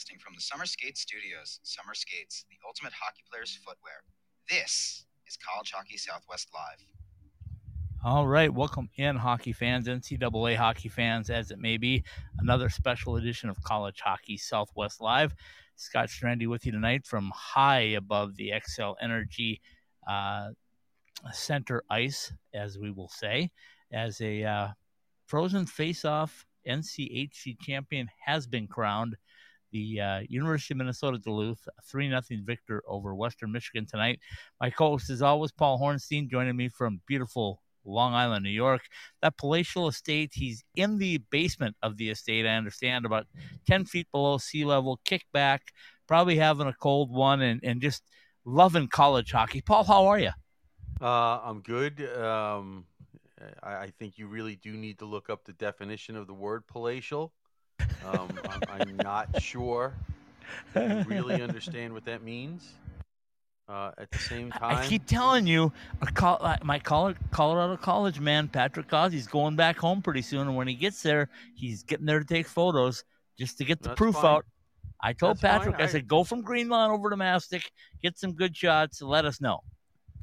[0.00, 4.02] Broadcasting from the Summer Skate Studios, Summer Skates, the ultimate hockey player's footwear.
[4.48, 6.82] This is College Hockey Southwest Live.
[8.02, 12.02] All right, welcome in, hockey fans, NCAA hockey fans, as it may be.
[12.38, 15.34] Another special edition of College Hockey Southwest Live.
[15.76, 19.60] Scott Strandy with you tonight from high above the Xcel Energy
[20.08, 20.48] uh,
[21.30, 23.50] Center ice, as we will say,
[23.92, 24.68] as a uh,
[25.26, 29.16] frozen face-off NCHC champion has been crowned.
[29.72, 34.20] The uh, University of Minnesota Duluth, 3 0 victor over Western Michigan tonight.
[34.60, 38.82] My co host, is always, Paul Hornstein, joining me from beautiful Long Island, New York.
[39.22, 43.26] That palatial estate, he's in the basement of the estate, I understand, about
[43.66, 45.60] 10 feet below sea level, kickback,
[46.06, 48.02] probably having a cold one, and, and just
[48.44, 49.60] loving college hockey.
[49.60, 50.30] Paul, how are you?
[51.00, 52.02] Uh, I'm good.
[52.18, 52.84] Um,
[53.62, 56.66] I, I, think you really do need to look up the definition of the word
[56.66, 57.32] palatial.
[58.06, 59.94] Um, I'm, I'm, not sure
[60.74, 62.72] you really understand what that means.
[63.68, 68.88] Uh, at the same time, I keep telling you, uh, my Colorado College man, Patrick
[68.88, 72.18] Cause, he's going back home pretty soon, and when he gets there, he's getting there
[72.18, 73.04] to take photos
[73.38, 74.24] just to get the That's proof fine.
[74.24, 74.46] out.
[75.00, 75.84] I told That's Patrick, fine.
[75.84, 77.70] I said, go from Greenlawn over to Mastic,
[78.02, 79.60] get some good shots, and let us know.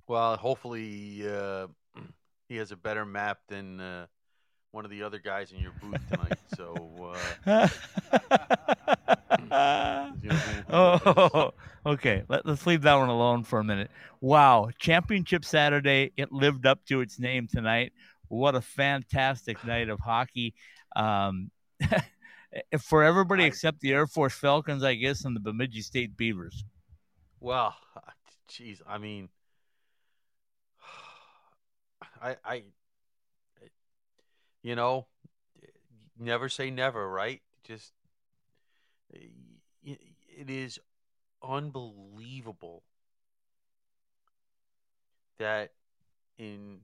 [0.08, 1.68] Well, hopefully uh,
[2.50, 4.08] he has a better map than uh,
[4.72, 6.38] one of the other guys in your booth tonight.
[6.56, 7.14] So,
[7.46, 7.70] uh,
[10.22, 11.54] you know, oh,
[11.86, 12.24] okay.
[12.28, 13.90] Let, us leave that one alone for a minute.
[14.22, 16.12] Wow, Championship Saturday.
[16.18, 17.94] It lived up to its name tonight.
[18.28, 20.54] What a fantastic night of hockey.
[20.96, 21.52] Um,
[22.82, 26.64] for everybody I- except the Air Force Falcons, I guess, and the Bemidji State Beavers.
[27.40, 27.76] well,
[28.50, 29.30] jeez, I mean,
[32.22, 32.64] I, I,
[34.68, 35.08] you know,
[36.20, 37.42] never say never, right?
[37.64, 37.94] Just,
[39.10, 39.30] it,
[40.50, 40.78] is
[41.42, 42.84] unbelievable
[45.40, 45.72] that
[46.38, 46.80] in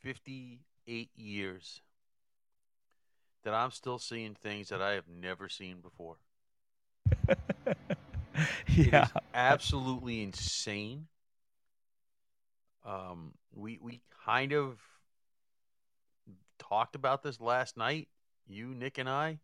[0.00, 1.80] 58 years
[3.44, 6.16] that I'm still seeing things that I have never seen before.
[8.68, 9.04] It yeah.
[9.04, 11.06] is absolutely insane.
[12.84, 14.78] Um, we we kind of
[16.68, 18.08] talked about this last night,
[18.46, 19.38] you, Nick, and I,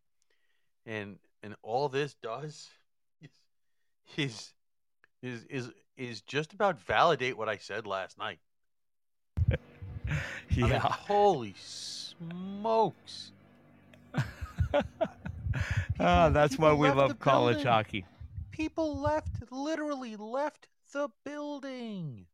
[0.87, 2.71] and and all this does
[4.17, 4.53] is
[5.23, 8.39] is is is just about validate what I said last night.
[9.51, 9.55] I
[10.57, 10.79] mean, Yeah.
[10.81, 13.33] holy smokes!
[16.01, 17.73] Ah, that's why we love college building.
[17.73, 18.05] hockey.
[18.51, 22.27] People left, literally left the building.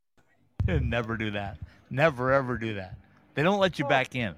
[0.66, 1.58] Never do that.
[1.90, 2.94] Never ever do that.
[3.34, 4.34] They don't let you back in.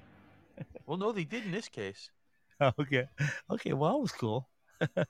[0.91, 2.09] Well, no, they did in this case.
[2.77, 3.05] Okay.
[3.49, 3.71] Okay.
[3.73, 4.47] Well, that was cool.
[4.97, 5.05] Oh,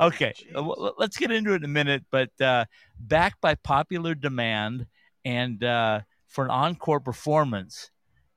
[0.06, 0.32] Okay.
[0.56, 2.04] uh, well, let's get into it in a minute.
[2.10, 2.64] But uh,
[2.98, 4.86] back by popular demand
[5.26, 7.90] and uh, for an encore performance,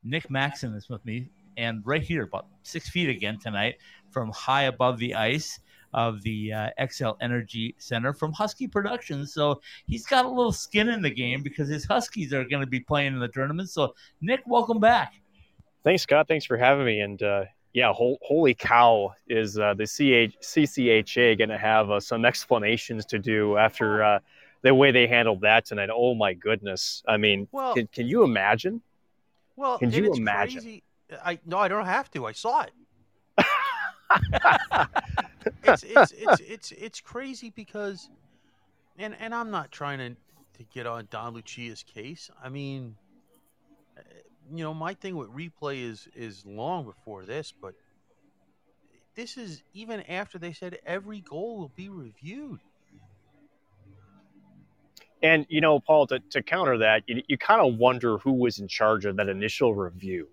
[0.04, 1.32] Nick Maxon is with me.
[1.58, 3.76] And right here, about six feet again tonight,
[4.12, 5.58] from high above the ice
[5.94, 9.34] of the uh, Xcel Energy Center from Husky Productions.
[9.34, 12.68] So he's got a little skin in the game because his Huskies are going to
[12.68, 13.70] be playing in the tournament.
[13.70, 15.14] So, Nick, welcome back.
[15.86, 16.28] Thanks, Scott.
[16.28, 17.00] Thanks for having me.
[17.00, 22.00] And uh, yeah, hol- holy cow, is uh, the CH- CCHA going to have uh,
[22.00, 24.20] some explanations to do after uh,
[24.64, 25.90] the way they handled that tonight?
[25.94, 27.04] Oh my goodness!
[27.08, 28.82] I mean, Well, can, can you imagine?
[29.56, 30.62] well, can you it's imagine?
[30.62, 30.84] Crazy.
[31.24, 32.26] I no, I don't have to.
[32.26, 32.72] I saw it.
[35.64, 38.10] it's, it's it's it's it's crazy because,
[38.98, 40.10] and and I'm not trying to
[40.58, 42.32] to get on Don Lucia's case.
[42.44, 42.96] I mean,
[44.52, 47.74] you know, my thing with replay is is long before this, but
[49.16, 52.60] this is even after they said every goal will be reviewed.
[55.24, 58.60] And you know, Paul, to, to counter that, you, you kind of wonder who was
[58.60, 60.28] in charge of that initial review.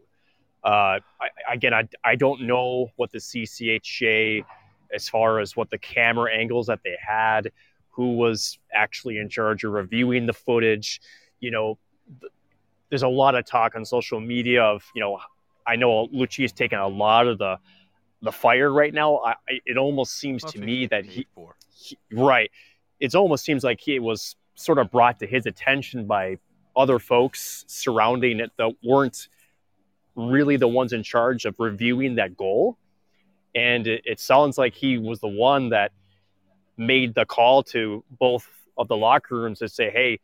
[0.65, 4.45] Uh, I, again, I, I don't know what the CCHA,
[4.95, 7.51] as far as what the camera angles that they had,
[7.91, 11.01] who was actually in charge of reviewing the footage.
[11.41, 11.79] You know,
[12.93, 15.19] there's a lot of talk on social media of, you know,
[15.67, 17.59] I know Lucia's taking a lot of the
[18.21, 19.17] the fire right now.
[19.17, 21.27] I, I, it almost seems to me that he,
[21.71, 22.51] he, right.
[23.01, 26.37] It almost seems like he was sort of brought to his attention by
[26.77, 29.29] other folks surrounding it that weren't
[30.15, 32.77] really the ones in charge of reviewing that goal.
[33.55, 35.93] And it, it sounds like he was the one that
[36.77, 38.47] made the call to both
[38.77, 40.19] of the locker rooms to say hey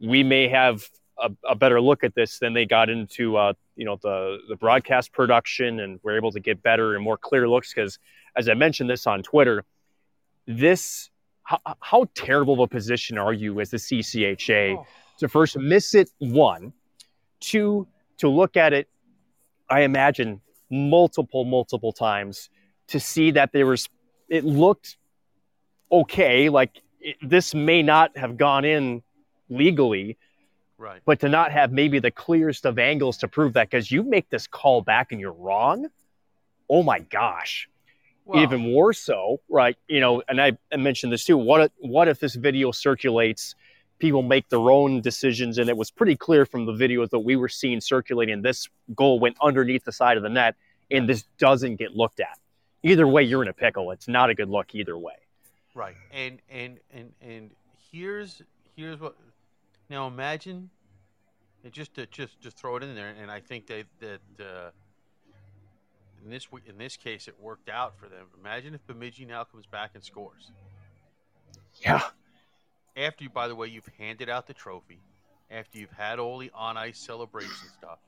[0.00, 0.88] we may have
[1.18, 4.56] a, a better look at this than they got into uh, you know the the
[4.56, 7.72] broadcast production and we're able to get better and more clear looks.
[7.72, 7.98] Because
[8.36, 9.64] as i mentioned this on twitter
[10.46, 11.10] this
[11.44, 14.86] how, how terrible of a position are you as the CCHA Oh,
[15.18, 16.72] to first miss it one,
[17.40, 17.86] two
[18.18, 18.88] to look at it,
[19.70, 20.40] I imagine
[20.70, 22.50] multiple multiple times
[22.88, 23.88] to see that there was
[24.28, 24.96] it looked
[25.92, 29.02] okay, like it, this may not have gone in
[29.48, 30.16] legally,
[30.78, 31.00] right.
[31.04, 34.28] but to not have maybe the clearest of angles to prove that because you make
[34.30, 35.86] this call back and you're wrong.
[36.68, 37.68] Oh my gosh
[38.34, 39.76] even more so, right?
[39.88, 41.36] You know, and I, I mentioned this too.
[41.36, 43.54] What if, what if this video circulates?
[43.98, 47.36] People make their own decisions, and it was pretty clear from the videos that we
[47.36, 48.42] were seeing circulating.
[48.42, 50.56] This goal went underneath the side of the net,
[50.90, 52.38] and this doesn't get looked at.
[52.82, 53.90] Either way, you're in a pickle.
[53.92, 55.14] It's not a good look either way.
[55.74, 55.94] Right.
[56.12, 57.50] And and and and
[57.90, 58.42] here's
[58.76, 59.16] here's what
[59.94, 60.70] now imagine
[61.70, 64.70] just to just just throw it in there and I think that that uh,
[66.24, 68.26] in this in this case it worked out for them.
[68.40, 70.50] Imagine if Bemidji now comes back and scores.
[71.80, 72.00] Yeah,
[72.96, 74.98] After you by the way you've handed out the trophy,
[75.50, 77.98] after you've had all the on ice celebration stuff.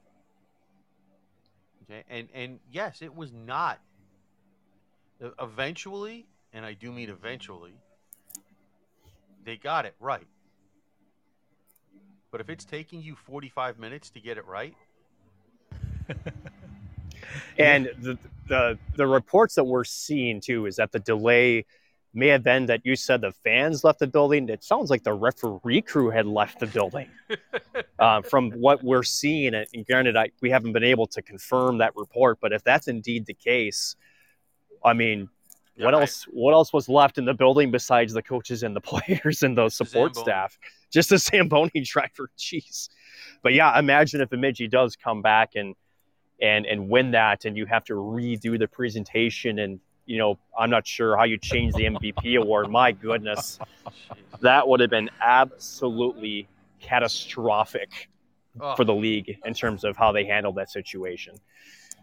[1.84, 2.02] Okay?
[2.10, 3.78] And and yes, it was not
[5.40, 7.74] eventually and I do mean eventually,
[9.44, 10.26] they got it right.
[12.30, 14.74] But if it's taking you 45 minutes to get it right,
[17.58, 18.18] and the,
[18.48, 21.64] the the reports that we're seeing too is that the delay
[22.14, 24.48] may have been that you said the fans left the building.
[24.48, 27.08] It sounds like the referee crew had left the building.
[27.98, 31.94] uh, from what we're seeing, and granted, I, we haven't been able to confirm that
[31.94, 33.96] report, but if that's indeed the case,
[34.82, 35.28] I mean,
[35.78, 36.24] what I- else?
[36.24, 39.68] What else was left in the building besides the coaches and the players and the
[39.68, 40.24] support Zamboni.
[40.24, 40.58] staff?
[40.92, 42.30] Just the Zamboni driver.
[42.38, 42.88] Jeez.
[43.42, 45.74] But yeah, imagine if Bemidji does come back and
[46.40, 50.70] and and win that, and you have to redo the presentation, and you know, I'm
[50.70, 52.70] not sure how you change the MVP award.
[52.70, 53.58] My goodness,
[54.40, 56.46] that would have been absolutely
[56.80, 58.08] catastrophic
[58.58, 61.34] Oh, for the league in terms of how they handled that situation.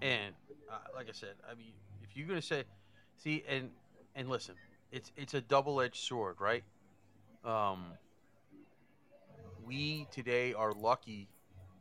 [0.04, 0.36] and
[0.72, 1.72] uh, like I said, I mean,
[2.04, 2.64] if you're gonna say,
[3.18, 3.70] see, and
[4.16, 4.56] and listen,
[4.92, 6.64] it's it's a double-edged sword, right?
[7.44, 7.86] Um,
[9.66, 11.28] we today are lucky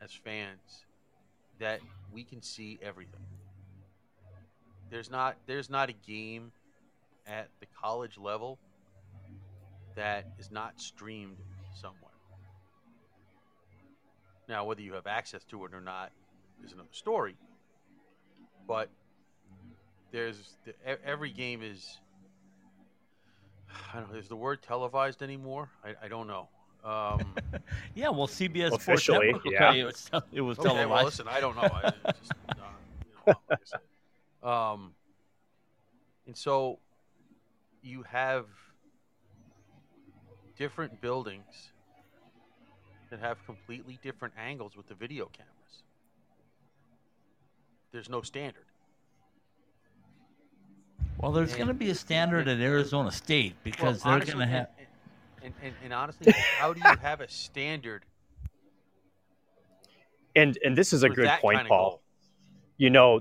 [0.00, 0.84] as fans
[1.58, 1.80] that
[2.12, 3.20] we can see everything.
[4.90, 6.52] There's not there's not a game
[7.26, 8.58] at the college level
[9.94, 11.36] that is not streamed
[11.74, 12.10] somewhere.
[14.48, 16.10] Now, whether you have access to it or not
[16.64, 17.36] is another story.
[18.66, 18.90] But
[20.12, 21.98] there's the, e- every game is.
[23.92, 24.18] I don't know.
[24.18, 25.70] Is the word televised anymore?
[25.82, 26.48] I, I don't know.
[26.84, 27.34] Um,
[27.94, 29.58] Yeah, well, CBS Sports Officially, Network will yeah.
[29.58, 30.90] tell you it's, it was okay, televised.
[30.90, 31.62] well, listen, I don't know.
[31.62, 32.54] I, just, uh,
[33.06, 34.48] you know, like I said.
[34.48, 34.94] Um,
[36.26, 36.78] and so
[37.82, 38.46] you have
[40.56, 41.72] different buildings
[43.10, 45.82] that have completely different angles with the video cameras.
[47.92, 48.64] There's no standard.
[51.22, 54.46] Well, there's going to be a standard at Arizona State because Well, they're going to
[54.46, 54.66] have.
[54.76, 54.86] And,
[55.44, 58.04] and, and, and honestly, how do you have a standard
[60.34, 61.90] And and this is a good point, kind of Paul.
[61.90, 62.02] goal?
[62.78, 63.20] you know,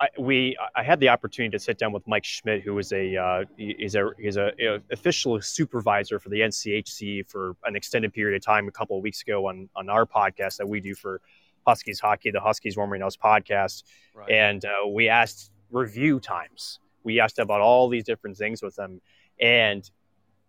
[0.00, 3.16] I, we I had the opportunity to sit down with Mike Schmidt, who is a
[3.16, 8.12] uh, he- he's a he's a, a official supervisor for the NCHC for an extended
[8.12, 10.94] period of time a couple of weeks ago on on our podcast that we do
[10.94, 11.20] for
[11.66, 13.84] Huskies hockey, the Huskies Warming House podcast,
[14.14, 14.30] Right.
[14.30, 16.78] and uh, we asked review times.
[17.06, 19.00] We asked about all these different things with him,
[19.40, 19.88] and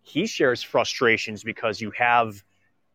[0.02, 2.42] he shares frustrations because you have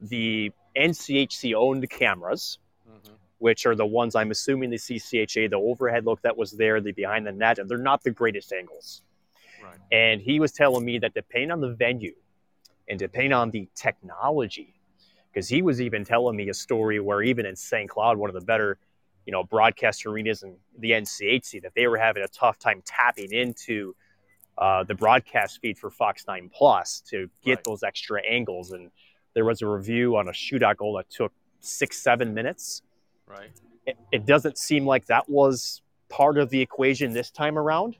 [0.01, 3.11] the NCHC owned cameras Mhm.
[3.37, 6.91] which are the ones I'm assuming the CCHA, the overhead look that was there, the
[6.91, 9.01] behind the net, and they're not the greatest angles.
[9.61, 9.77] Right.
[9.91, 12.15] And he was telling me that depending on the venue
[12.89, 14.73] and depending on the technology,
[15.29, 17.89] because he was even telling me a story where even in St.
[17.89, 18.77] Cloud, one of the better,
[19.25, 23.31] you know, broadcast arenas and the NCHC, that they were having a tough time tapping
[23.31, 23.95] into
[24.57, 27.63] uh, the broadcast feed for Fox 9 Plus to get Right.
[27.63, 28.71] those extra angles.
[28.71, 28.91] And
[29.33, 32.83] there was a review on a shootout goal that took six, seven minutes
[33.25, 33.49] Right.
[33.85, 37.97] it, it doesn't seem like that was part of the equation this time around.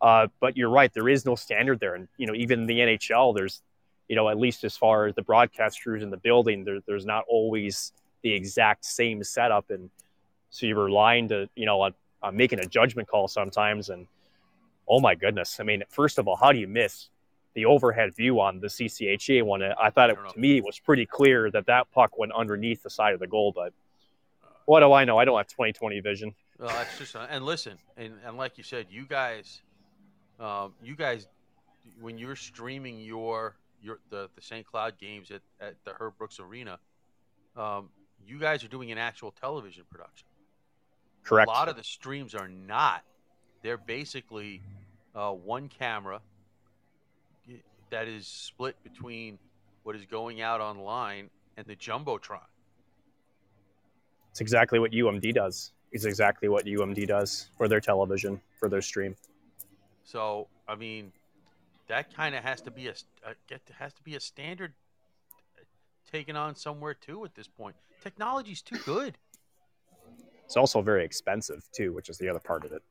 [0.00, 2.78] Uh, but you're right, there is no standard there, and you know even in the
[2.78, 3.60] NHL, there's
[4.08, 7.04] you know at least as far as the broadcast crews in the building, there, there's
[7.04, 9.90] not always the exact same setup, and
[10.50, 13.88] so you're relying to you know on, on making a judgment call sometimes.
[13.88, 14.06] And
[14.88, 17.08] oh my goodness, I mean, first of all, how do you miss
[17.54, 19.62] the overhead view on the CCHA one?
[19.62, 22.82] I thought it, I to me it was pretty clear that that puck went underneath
[22.82, 23.72] the side of the goal, but
[24.66, 25.18] what do I know?
[25.18, 26.34] I don't have 2020 vision.
[26.58, 29.62] Well, that's just and listen, and, and like you said, you guys,
[30.38, 31.26] um, you guys
[32.00, 34.66] when you're streaming your your the, the St.
[34.66, 36.78] Cloud games at, at the Herb Brooks Arena,
[37.56, 37.88] um,
[38.26, 40.26] you guys are doing an actual television production.
[41.24, 41.48] Correct.
[41.48, 43.02] A lot of the streams are not.
[43.62, 44.62] They're basically
[45.14, 46.20] uh, one camera
[47.90, 49.38] that is split between
[49.82, 52.40] what is going out online and the jumbotron.
[54.30, 55.72] It's exactly what UMD does.
[55.92, 59.16] It's exactly what UMD does for their television for their stream.
[60.04, 61.12] So I mean,
[61.88, 64.72] that kind of has to be a, a get has to be a standard
[65.58, 65.62] uh,
[66.10, 67.74] taken on somewhere too at this point.
[68.02, 69.18] Technology's too good.
[70.50, 72.82] It's also very expensive too, which is the other part of it.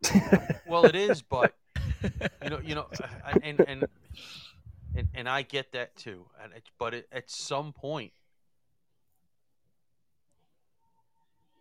[0.65, 1.55] well, it is, but
[2.41, 2.85] you know, you know,
[3.25, 3.85] uh, and and
[4.95, 6.25] and, and I get that too.
[6.41, 8.13] And it, but it, at some point,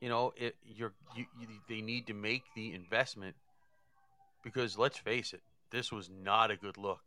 [0.00, 3.34] you know, it, you're you, you, they need to make the investment
[4.44, 7.00] because let's face it, this was not a good look.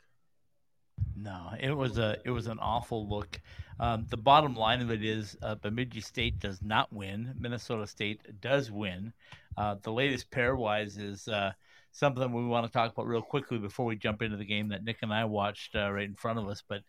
[1.15, 3.39] No, it was a it was an awful look.
[3.79, 7.33] Um, the bottom line of it is, uh, Bemidji State does not win.
[7.39, 9.11] Minnesota State does win.
[9.57, 11.51] Uh, the latest pairwise is uh,
[11.91, 14.83] something we want to talk about real quickly before we jump into the game that
[14.83, 16.63] Nick and I watched uh, right in front of us.
[16.67, 16.83] But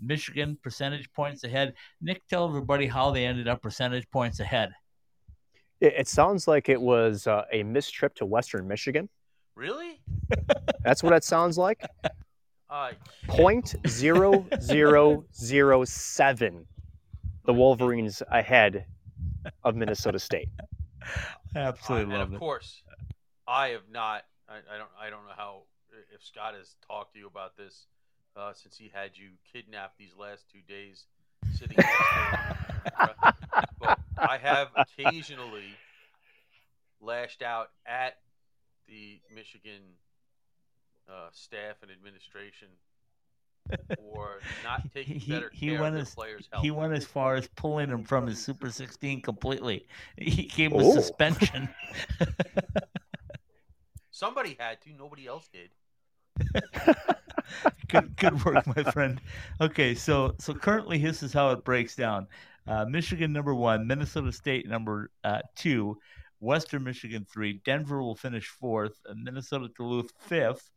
[0.00, 1.74] Michigan percentage points ahead.
[2.00, 4.70] Nick, tell everybody how they ended up percentage points ahead.
[5.80, 9.08] It, it sounds like it was uh, a missed trip to Western Michigan.
[9.54, 10.00] Really?
[10.84, 11.82] That's what it sounds like.
[13.28, 16.66] Point zero zero zero seven.
[17.44, 18.86] The Wolverines ahead
[19.62, 20.48] of Minnesota State.
[21.54, 22.36] Absolutely uh, love and it.
[22.36, 22.82] of course,
[23.46, 24.24] I have not.
[24.48, 24.90] I, I, don't.
[25.00, 25.62] I don't know how
[26.14, 27.86] if Scott has talked to you about this
[28.36, 31.06] uh, since he had you kidnapped these last two days,
[31.52, 33.24] sitting next to
[33.80, 35.76] but I have occasionally
[37.00, 38.18] lashed out at
[38.88, 39.82] the Michigan
[41.08, 42.68] uh, staff and administration
[43.96, 46.62] for not taking He, better he care went of as their players' health.
[46.64, 49.86] he went as far as pulling him from his Super 16 completely.
[50.16, 50.94] He gave him a Oh.
[50.94, 51.68] suspension.
[54.10, 54.90] Somebody had to.
[54.92, 55.70] Nobody else did.
[57.88, 59.20] good good work, my friend.
[59.60, 62.26] Okay, so so currently this is how it breaks down.
[62.66, 65.98] Uh, Michigan number one, Minnesota State number uh, two,
[66.40, 70.70] Western Michigan three, Denver will finish fourth, Minnesota Duluth fifth.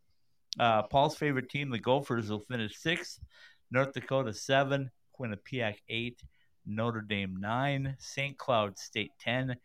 [0.60, 3.20] Uh, Paul's favorite team, the Gophers, will finish sixth,
[3.72, 6.22] North Dakota seven, Quinnipiac eight,
[6.66, 8.38] Notre Dame nine, St.
[8.38, 9.56] Cloud State ten,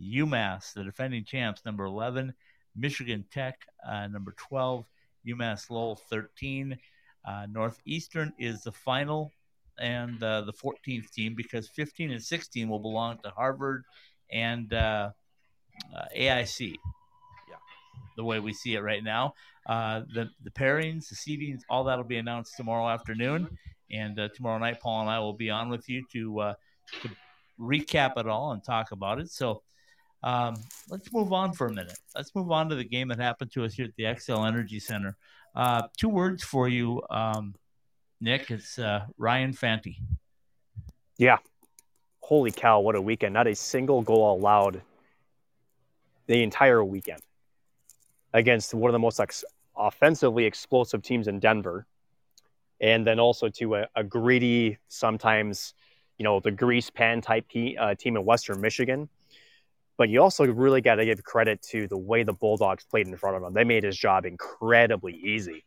[0.00, 2.34] UMass, the defending champs, number eleven,
[2.74, 4.84] Michigan Tech uh, number twelve.
[5.26, 6.76] UMass Lowell 13.
[7.24, 9.30] Uh, Northeastern is the final
[9.78, 13.84] and uh, the 14th team because 15 and 16 will belong to Harvard
[14.30, 15.10] and uh,
[15.96, 16.76] uh, AIC.
[17.48, 17.56] Yeah.
[18.16, 19.34] The way we see it right now.
[19.66, 23.48] Uh, the, the pairings, the seedings, all that will be announced tomorrow afternoon.
[23.90, 26.54] And uh, tomorrow night, Paul and I will be on with you to, uh,
[27.02, 27.10] to
[27.60, 29.30] recap it all and talk about it.
[29.30, 29.62] So,
[30.24, 30.54] um,
[30.88, 31.98] let's move on for a minute.
[32.14, 34.78] Let's move on to the game that happened to us here at the Xcel Energy
[34.78, 35.16] Center.
[35.54, 37.54] Uh, two words for you, um,
[38.20, 38.50] Nick.
[38.50, 39.98] It's uh, Ryan Fanti.
[41.18, 41.38] Yeah.
[42.20, 43.34] Holy cow, what a weekend.
[43.34, 44.80] Not a single goal allowed
[46.28, 47.20] the entire weekend
[48.32, 49.44] against one of the most ex-
[49.76, 51.86] offensively explosive teams in Denver.
[52.80, 55.74] And then also to a, a greedy, sometimes,
[56.18, 57.46] you know, the grease pan type
[57.78, 59.08] uh, team in Western Michigan.
[59.96, 63.16] But you also really got to give credit to the way the Bulldogs played in
[63.16, 63.52] front of him.
[63.52, 65.64] They made his job incredibly easy.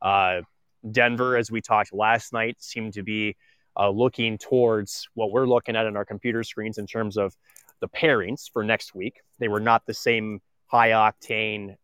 [0.00, 0.42] Uh,
[0.88, 3.36] Denver, as we talked last night, seemed to be
[3.76, 7.34] uh, looking towards what we're looking at in our computer screens in terms of
[7.80, 9.20] the pairings for next week.
[9.38, 11.76] They were not the same high octane,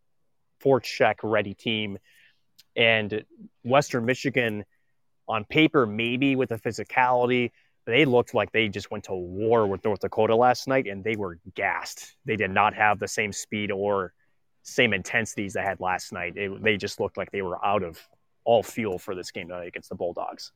[0.61, 1.99] four check ready team.
[2.77, 3.25] And
[3.65, 4.65] Western Michigan,
[5.29, 7.51] on paper, maybe with the physicality,
[7.87, 11.17] they looked like they just went to war with North Dakota last night and they
[11.17, 12.17] were gassed.
[12.25, 14.13] They did not have the same speed or
[14.63, 16.37] same intensities they had last night.
[16.37, 17.99] It, they just looked like they were out of
[18.45, 20.53] all fuel for this game tonight against the Bulldogs.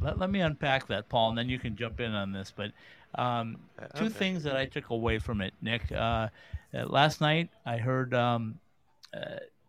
[0.00, 2.52] Let, let me unpack that, Paul, and then you can jump in on this.
[2.54, 2.72] But
[3.16, 3.58] um,
[3.94, 4.14] two Okay.
[4.14, 5.90] things that I took away from it, Nick.
[5.92, 6.28] Uh,
[6.74, 8.58] uh, last night, I heard um,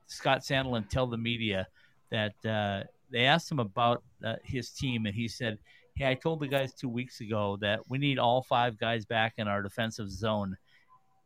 [0.08, 1.68] Scott Sandlin tell the media
[2.12, 5.58] that uh, they asked him about uh, his team, and he said,
[5.96, 9.36] Hey, I told the guys two weeks ago that we need all five guys back
[9.38, 10.58] in our defensive zone.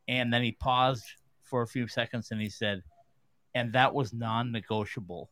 [0.07, 1.05] And then he paused
[1.43, 2.83] for a few seconds and he said,
[3.55, 5.29] And that was non negotiable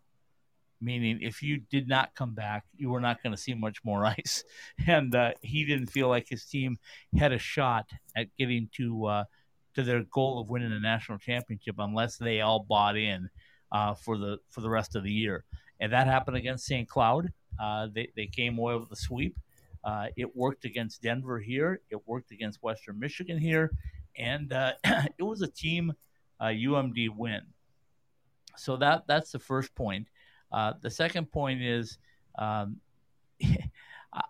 [0.82, 4.06] meaning if you did not come back, you were not going to see much more
[4.18, 4.44] ice.
[4.86, 6.78] And uh, he didn't feel like his team
[7.18, 9.24] had a shot at getting to uh,
[9.78, 13.30] to their goal of winning a national championship unless they all bought in
[13.72, 15.46] uh, for the for the rest of the year.
[15.80, 16.90] and that happened against St.
[16.90, 17.32] Cloud.
[17.60, 19.38] Uh, they they came away with a sweep.
[19.84, 21.80] Uh, it worked against Denver here.
[21.92, 23.72] It worked against Western Michigan here,
[24.18, 25.94] and uh, it was a team
[26.42, 27.42] UMD uh, win.
[28.56, 30.08] So that that's the first point.
[30.52, 32.00] Uh, the second point is.
[32.40, 32.78] Um,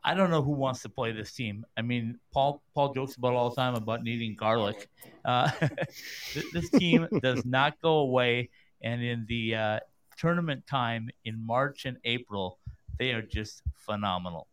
[0.03, 1.65] I don't know who wants to play this team.
[1.77, 4.89] I mean, Paul Paul jokes about all the time about needing garlic.
[5.23, 5.51] Uh,
[6.53, 8.49] this team does not go away,
[8.81, 9.79] and in the uh,
[10.17, 12.57] tournament time in March and April,
[12.97, 14.47] they are just phenomenal.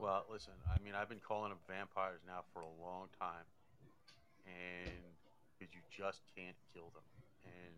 [0.00, 3.44] Well, listen, I mean, I've been calling them vampires now for a long time,
[4.46, 5.04] and
[5.58, 7.04] because you just can't kill them,
[7.44, 7.74] and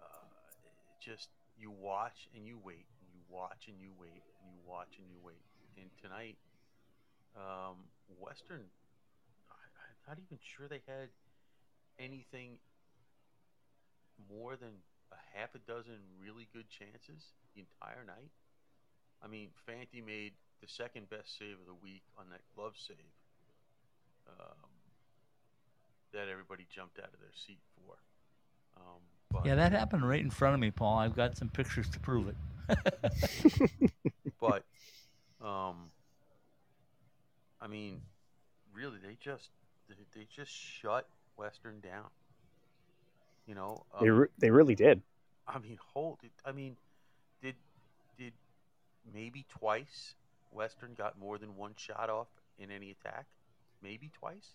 [0.00, 0.28] uh,
[1.00, 3.01] just you watch and you wait and you
[3.32, 5.40] watch and you wait and you watch and you wait.
[5.80, 6.36] And tonight,
[7.34, 7.88] um,
[8.20, 8.68] Western,
[9.48, 11.08] I, I'm not even sure they had
[11.98, 12.60] anything
[14.28, 18.30] more than a half a dozen really good chances the entire night.
[19.24, 23.16] I mean, Fanti made the second best save of the week on that glove save
[24.28, 24.70] um,
[26.12, 27.96] that everybody jumped out of their seat for.
[28.76, 30.98] Um, yeah, that happened right in front of me, Paul.
[30.98, 32.36] I've got some pictures to prove it.
[34.40, 34.64] but,
[35.40, 35.90] um,
[37.60, 38.00] I mean,
[38.74, 39.50] really, they just
[39.88, 42.06] they, they just shut Western down.
[43.46, 45.02] You know, um, they re- they really did.
[45.46, 46.30] I mean, hold it.
[46.44, 46.76] I mean,
[47.42, 47.54] did
[48.18, 48.32] did
[49.12, 50.14] maybe twice
[50.52, 53.26] Western got more than one shot off in any attack?
[53.82, 54.54] Maybe twice.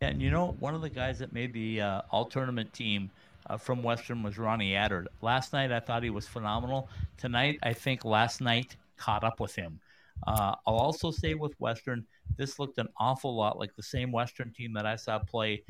[0.00, 3.10] And you know, one of the guys that made the uh, all tournament team
[3.46, 5.06] uh, from Western was Ronnie Attard.
[5.20, 6.88] Last night, I thought he was phenomenal.
[7.16, 9.80] Tonight, I think last night caught up with him.
[10.26, 14.52] Uh, I'll also say with Western, this looked an awful lot like the same Western
[14.52, 15.64] team that I saw play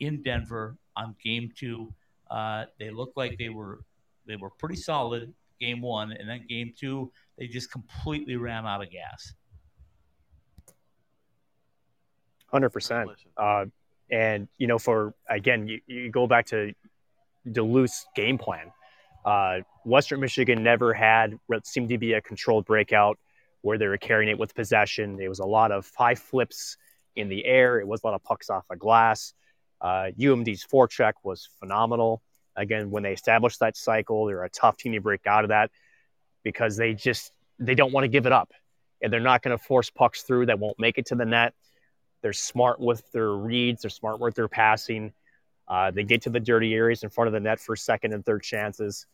[0.00, 1.92] in Denver on Game Two.
[2.30, 3.84] Uh, they looked like they were
[4.26, 8.82] they were pretty solid game one, and then game two, they just completely ran out
[8.82, 9.34] of gas.
[12.46, 13.10] Hundred percent.
[13.36, 13.66] Uh,
[14.10, 16.72] and you know, for again, you, you go back to
[17.50, 18.72] Duluth's game plan.
[19.24, 23.18] Uh, Western Michigan never had what seemed to be a controlled breakout
[23.62, 25.20] where they were carrying it with possession.
[25.20, 26.76] It was a lot of high flips
[27.14, 27.80] in the air.
[27.80, 29.34] It was a lot of pucks off of glass.
[29.80, 32.22] Uh, UMD's forecheck was phenomenal.
[32.56, 35.70] Again, when they established that cycle, they're a tough team to break out of that
[36.42, 38.52] because they just they don't want to give it up,
[39.00, 41.54] and they're not going to force pucks through that won't make it to the net.
[42.20, 43.82] They're smart with their reads.
[43.82, 45.12] They're smart with their passing.
[45.68, 48.24] Uh, they get to the dirty areas in front of the net for second and
[48.24, 49.06] third chances.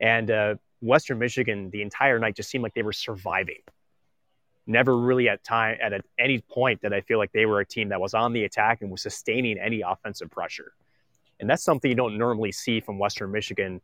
[0.00, 3.60] And uh, Western Michigan, the entire night, just seemed like they were surviving.
[4.66, 7.66] Never really at time at a, any point that I feel like they were a
[7.66, 10.72] team that was on the attack and was sustaining any offensive pressure.
[11.38, 13.80] And that's something you don't normally see from Western Michigan,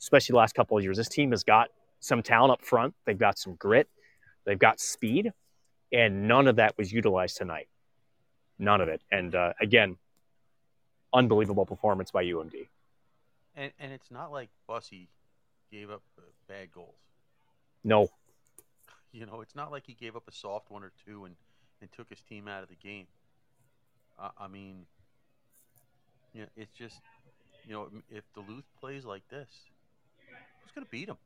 [0.00, 0.96] especially the last couple of years.
[0.96, 1.68] This team has got
[2.00, 2.94] some talent up front.
[3.06, 3.88] They've got some grit.
[4.44, 5.32] They've got speed,
[5.92, 7.68] and none of that was utilized tonight.
[8.58, 9.02] None of it.
[9.10, 9.96] And uh, again,
[11.14, 12.66] unbelievable performance by UMD.
[13.56, 15.06] And and it's not like Bussi
[15.70, 16.02] gave up
[16.48, 16.98] bad goals.
[17.82, 18.08] No.
[19.12, 21.36] You know, it's not like he gave up a soft one or two and
[21.80, 23.06] and took his team out of the game.
[24.18, 24.86] Uh, I mean,
[26.32, 26.96] you know, it's just
[27.64, 29.48] you know if Duluth plays like this,
[30.62, 31.16] who's going to beat them?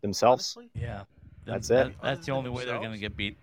[0.00, 0.56] Themselves.
[0.56, 0.70] Honestly?
[0.74, 1.04] Yeah,
[1.44, 1.94] that's that, it.
[2.02, 3.36] That's the only way they're going to get beat.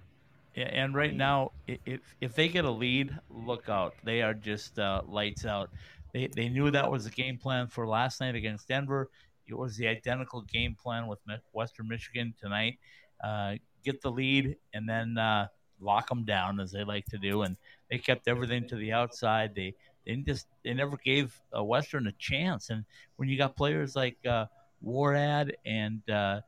[0.56, 3.94] And right now, if if they get a lead, look out.
[4.04, 5.70] They are just uh, lights out.
[6.14, 9.10] They they knew that was the game plan for last night against Denver.
[9.48, 11.20] It was the identical game plan with
[11.54, 12.80] Western Michigan tonight.
[13.24, 15.48] Uh, get the lead and then uh,
[15.80, 17.42] lock them down as they like to do.
[17.44, 17.58] And
[17.90, 19.56] they kept everything to the outside.
[19.56, 22.70] They they just they never gave uh, Western a chance.
[22.70, 22.86] And
[23.16, 24.46] when you got players like uh,
[24.84, 26.42] Worrad and uh,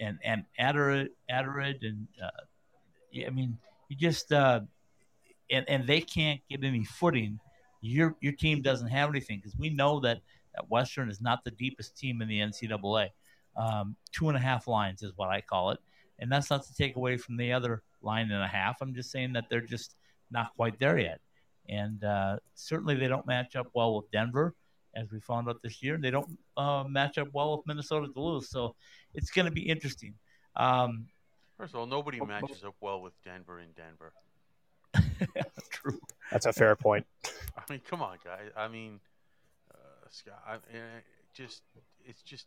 [0.00, 1.08] and and Attard
[1.82, 2.30] and uh,
[3.26, 4.60] I mean, you just uh,
[5.50, 7.38] and and they can't get any footing.
[7.80, 10.20] Your your team doesn't have anything because we know that,
[10.54, 13.08] that Western is not the deepest team in the NCAA.
[13.56, 15.78] Um, two and a half lines is what I call it,
[16.18, 18.80] and that's not to take away from the other line and a half.
[18.80, 19.96] I'm just saying that they're just
[20.30, 21.20] not quite there yet,
[21.68, 24.54] and uh, certainly they don't match up well with Denver,
[24.94, 25.98] as we found out this year.
[25.98, 28.76] They don't uh, match up well with Minnesota Duluth, so
[29.14, 30.14] it's going to be interesting.
[30.56, 31.06] Um,
[31.60, 34.14] First of all, nobody matches up well with Denver in Denver.
[35.70, 36.00] True.
[36.32, 37.04] That's a fair point.
[37.54, 38.48] I mean, come on, guys.
[38.56, 38.98] I mean,
[39.70, 39.76] uh,
[40.08, 40.42] Scott.
[40.48, 40.56] I,
[41.34, 41.60] just
[42.06, 42.46] it's just,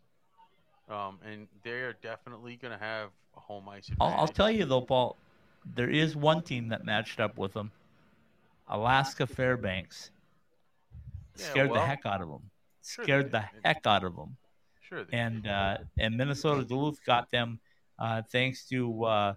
[0.89, 3.97] um, and they are definitely going to have a home ice advantage.
[4.01, 5.15] I'll, I'll, tell you though, Paul.
[5.75, 7.71] There is one team that matched up with them.
[8.67, 10.09] Alaska Fairbanks
[11.37, 12.49] yeah, scared well, the heck out of them.
[12.83, 14.37] Sure scared the heck out of them.
[14.81, 15.05] Sure.
[15.13, 17.59] And uh, and Minnesota Duluth got them
[18.31, 19.33] thanks to uh,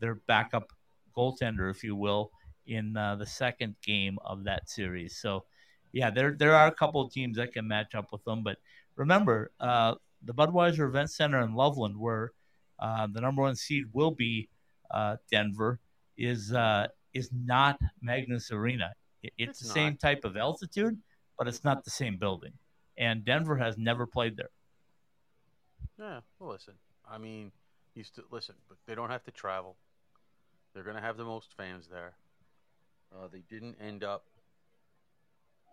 [0.00, 0.72] their backup
[1.16, 2.30] goaltender, if you will,
[2.66, 5.16] in uh, the second game of that series.
[5.18, 5.44] So,
[5.92, 8.42] yeah, there there are a couple of teams that can match up with them.
[8.42, 8.58] But
[8.96, 12.32] remember, uh, the Budweiser Event Center in Loveland, where
[12.78, 14.48] uh, the number one seed will be
[14.90, 15.80] uh, Denver,
[16.18, 18.92] is uh, is not Magness Arena.
[19.22, 19.74] It- it's, It's the not.
[19.74, 20.98] same type of altitude,
[21.38, 22.52] but it's not the same building.
[22.98, 24.50] And Denver has never played there.
[25.98, 26.74] Yeah, well, listen.
[27.10, 27.52] I mean,
[27.96, 29.76] you still listen, but they don't have to travel.
[30.74, 32.12] They're going to have the most fans there.
[33.14, 34.24] Uh, they didn't end up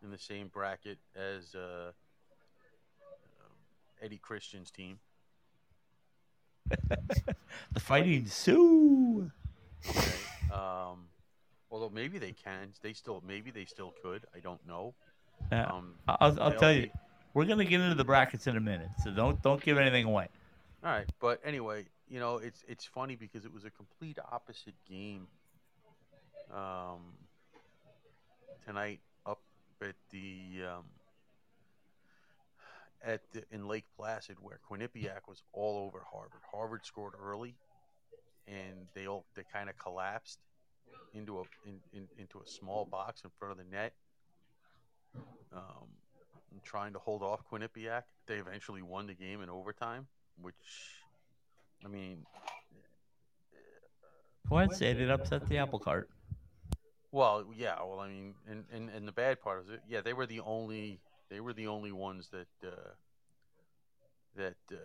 [0.04, 1.92] in the same bracket as uh,
[3.42, 3.56] um,
[4.02, 5.00] Eddie Christian's team.
[7.72, 9.30] the Fighting Sioux.
[9.90, 10.12] Okay.
[10.52, 11.06] um,
[11.70, 12.70] although maybe they can.
[12.82, 14.26] They still maybe they still could.
[14.36, 14.94] I don't know.
[15.52, 15.66] Yeah.
[15.66, 16.90] Um, I'll, I'll tell you,
[17.34, 20.30] we're gonna get into the brackets in a minute, so don't don't give anything away.
[20.84, 24.76] All right, but anyway, you know, it's it's funny because it was a complete opposite
[24.88, 25.26] game
[26.54, 27.02] um,
[28.64, 29.40] tonight up
[29.82, 30.84] at the um,
[33.04, 36.42] at the, in Lake Placid where Quinnipiac was all over Harvard.
[36.52, 37.56] Harvard scored early,
[38.48, 40.38] and they all they kind of collapsed
[41.16, 43.94] into a in, in, into a small box in front of the net.
[45.52, 45.90] Um,
[46.64, 50.06] trying to hold off Quinnipiac, they eventually won the game in overtime
[50.42, 51.03] which
[51.84, 52.26] I mean,
[54.50, 55.02] Go ahead, say it.
[55.02, 56.10] It upset the apple cart.
[57.12, 60.14] well, yeah, well, I mean, and, and, and the bad part is, it, yeah, they
[60.14, 62.92] were the only they were the only ones that uh,
[64.36, 64.76] that uh,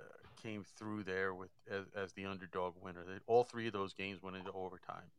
[0.43, 3.05] came through there with as, as the underdog winner.
[3.07, 5.11] They, all three of those games went into overtime.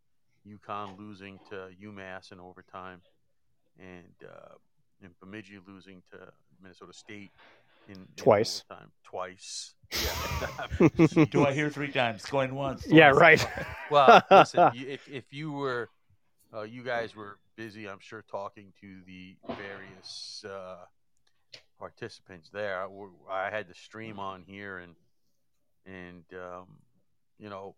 [0.47, 3.01] UConn losing to UMass in overtime,
[3.77, 4.55] and uh,
[5.03, 6.17] and Bemidji losing to
[6.61, 7.31] Minnesota State
[7.89, 8.63] in, in Twice.
[8.69, 8.91] overtime.
[9.03, 9.73] Twice.
[9.91, 11.25] Yeah.
[11.31, 12.23] Do I hear three times?
[12.25, 12.85] Going once.
[12.87, 13.43] Yeah, twice.
[13.43, 13.65] right.
[13.91, 15.89] Well, listen, if if you were,
[16.53, 20.85] uh, you guys were busy, I'm sure, talking to the various uh,
[21.79, 22.87] participants there.
[23.29, 24.93] I had the stream on here, and
[25.87, 26.67] and um,
[27.39, 27.73] you know,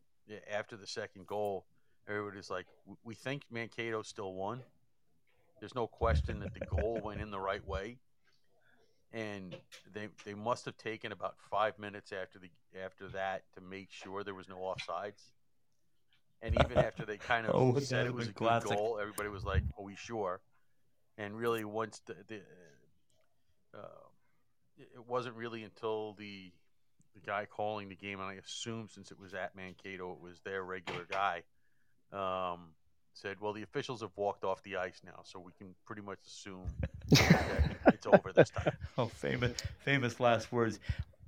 [0.51, 1.65] after the second goal,
[2.09, 2.65] everybody's like,
[3.05, 4.61] "We think Mankato still won."
[5.61, 7.99] There's no question that the goal went in the right way,
[9.13, 9.55] and
[9.93, 12.49] they they must have taken about five minutes after the
[12.83, 15.31] after that to make sure there was no offsides.
[16.41, 19.29] And even after they kind of Oh, said it was a been good goal, everybody
[19.29, 20.41] was like, "Are we sure?"
[21.17, 22.41] And really, once the, the
[23.73, 24.09] uh,
[24.77, 26.51] it it wasn't really until the
[27.13, 30.41] the guy calling the game, and I assume since it was at Mankato, it was
[30.41, 31.43] their regular guy,
[32.13, 32.75] um,
[33.13, 36.19] said, "Well, the officials have walked off the ice now, so we can pretty much
[36.25, 36.65] assume
[37.09, 40.79] that it's over this time." Oh, famous, famous last words.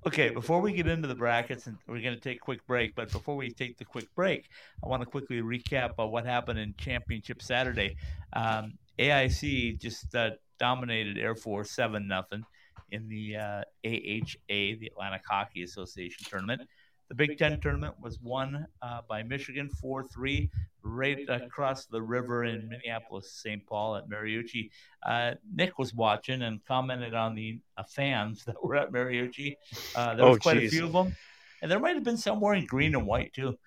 [0.06, 2.93] Okay, before we get into the brackets, and we're going to take a quick break,
[2.93, 4.50] but before we take the quick break,
[4.84, 7.96] I want to quickly recap uh, what happened in Championship Saturday.
[8.34, 12.43] Um, AIC just uh, dominated Air Force seven nothing
[12.91, 16.62] in the uh, AHA, the Atlantic Hockey Association tournament.
[17.10, 20.50] The Big Ten tournament was won uh, by Michigan four three,
[20.84, 23.65] right across the river in Minneapolis, St.
[23.65, 24.69] Paul at Mariucci.
[25.06, 29.56] Uh, Nick was watching and commented on the uh, fans that were at Mariucci.
[29.96, 31.15] Uh, there was Oh, quite a few of them,
[31.62, 33.58] and there might have been some wearing green and white too.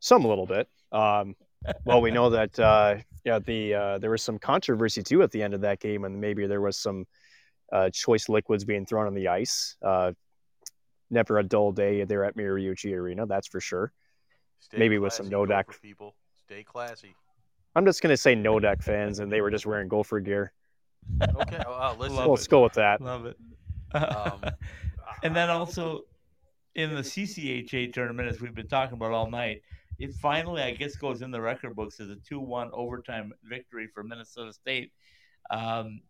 [0.00, 0.68] Some a little bit.
[0.92, 1.34] Um,
[1.84, 5.42] well, we know that uh, yeah, the uh, there was some controversy too at the
[5.42, 7.04] end of that game, and maybe there was some
[7.72, 9.76] uh, choice liquids being thrown on the ice.
[9.82, 10.12] Uh,
[11.10, 13.92] never a dull day there at Mariucci Arena, that's for sure.
[14.60, 15.82] Stay Maybe with some classy, no-deck.
[15.82, 16.14] People.
[16.46, 17.14] Stay classy.
[17.74, 20.52] I'm just gonna say no deck fans, and they were just wearing Gopher gear.
[21.22, 22.16] Okay, oh, uh, listen.
[22.16, 22.30] Love Well, it.
[22.38, 23.00] let's go with that.
[23.00, 23.36] Love it.
[23.94, 24.42] Um,
[25.22, 26.02] and then also
[26.74, 29.62] in the CCHA tournament, as we've been talking about all night,
[29.98, 33.88] it finally, I guess, goes in the record books as a 2 1 overtime victory
[33.92, 34.92] for Minnesota State.
[35.50, 36.00] Um,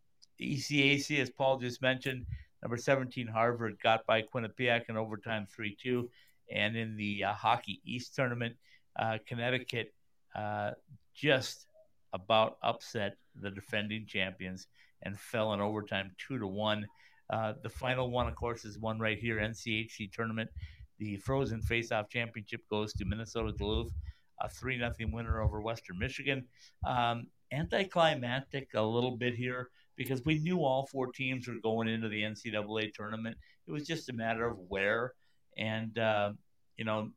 [0.40, 2.26] ECAC, as Paul just mentioned,
[2.62, 6.08] number 17 Harvard got by Quinnipiac in overtime 3 2.
[6.52, 8.56] And in the uh, Hockey East tournament,
[8.98, 9.92] uh, Connecticut
[10.34, 10.72] uh,
[11.14, 11.66] just
[12.12, 14.66] about upset the defending champions
[15.02, 16.86] and fell in overtime 2 to 1.
[17.30, 20.50] Uh, the final one, of course, is one right here NCHC tournament.
[20.98, 23.92] The Frozen Faceoff Championship goes to Minnesota Duluth,
[24.40, 26.44] a 3 0 winner over Western Michigan.
[26.86, 32.08] Um, anticlimactic a little bit here because we knew all four teams were going into
[32.08, 33.36] the NCAA tournament.
[33.66, 35.14] It was just a matter of where.
[35.58, 36.32] And, uh,
[36.76, 37.10] you know,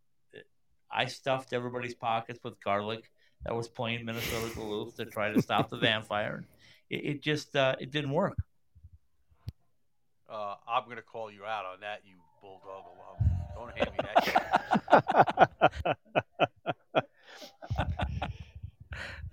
[0.92, 3.10] I stuffed everybody's pockets with garlic
[3.46, 6.44] that was playing Minnesota Duluth to try to stop the vampire.
[6.90, 8.38] It, it just uh, it didn't work.
[10.30, 13.18] Uh, I'm going to call you out on that, you bulldog alum.
[13.56, 14.00] Don't hand me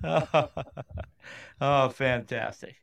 [0.02, 1.04] that.
[1.60, 2.76] oh, fantastic.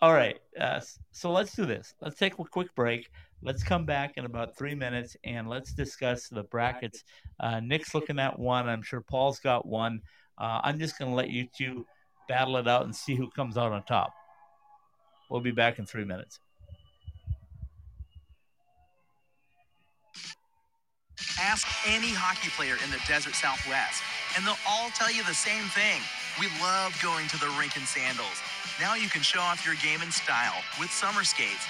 [0.00, 0.38] All right.
[0.58, 0.80] Uh,
[1.10, 1.94] so let's do this.
[2.00, 3.10] Let's take a quick break.
[3.42, 7.04] Let's come back in about three minutes and let's discuss the brackets.
[7.40, 8.68] Uh, Nick's looking at one.
[8.68, 10.00] I'm sure Paul's got one.
[10.36, 11.84] Uh, I'm just going to let you two
[12.28, 14.12] battle it out and see who comes out on top.
[15.30, 16.38] We'll be back in three minutes.
[21.40, 24.02] Ask any hockey player in the desert Southwest,
[24.36, 26.02] and they'll all tell you the same thing.
[26.38, 28.42] We love going to the rink in sandals.
[28.80, 31.64] Now you can show off your game in style with summer skates.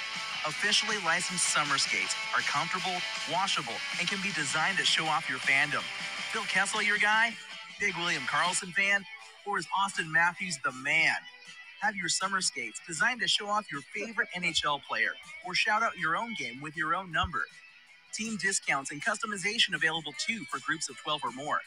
[0.46, 2.96] Officially licensed summer skates are comfortable,
[3.32, 5.82] washable, and can be designed to show off your fandom.
[6.32, 7.32] Phil Kessel, your guy?
[7.80, 9.04] Big William Karlsson fan?
[9.46, 11.16] Or is Auston Matthews the man?
[11.80, 15.12] Have your summer skates designed to show off your favorite NHL player
[15.46, 17.42] or shout out your own game with your own number.
[18.14, 21.60] Team discounts and customization available too for groups of 12 or more.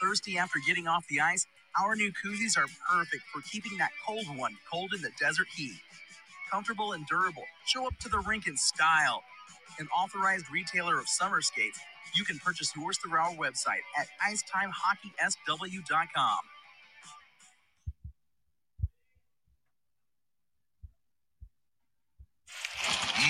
[0.00, 1.46] Thirsty after getting off the ice?
[1.80, 5.80] Our new koozies are perfect for keeping that cold one cold in the desert heat.
[6.50, 9.22] Comfortable and durable, show up to the rink in style.
[9.78, 11.78] An authorized retailer of summer skates,
[12.14, 16.38] you can purchase yours through our website at icetimehockeysw.com.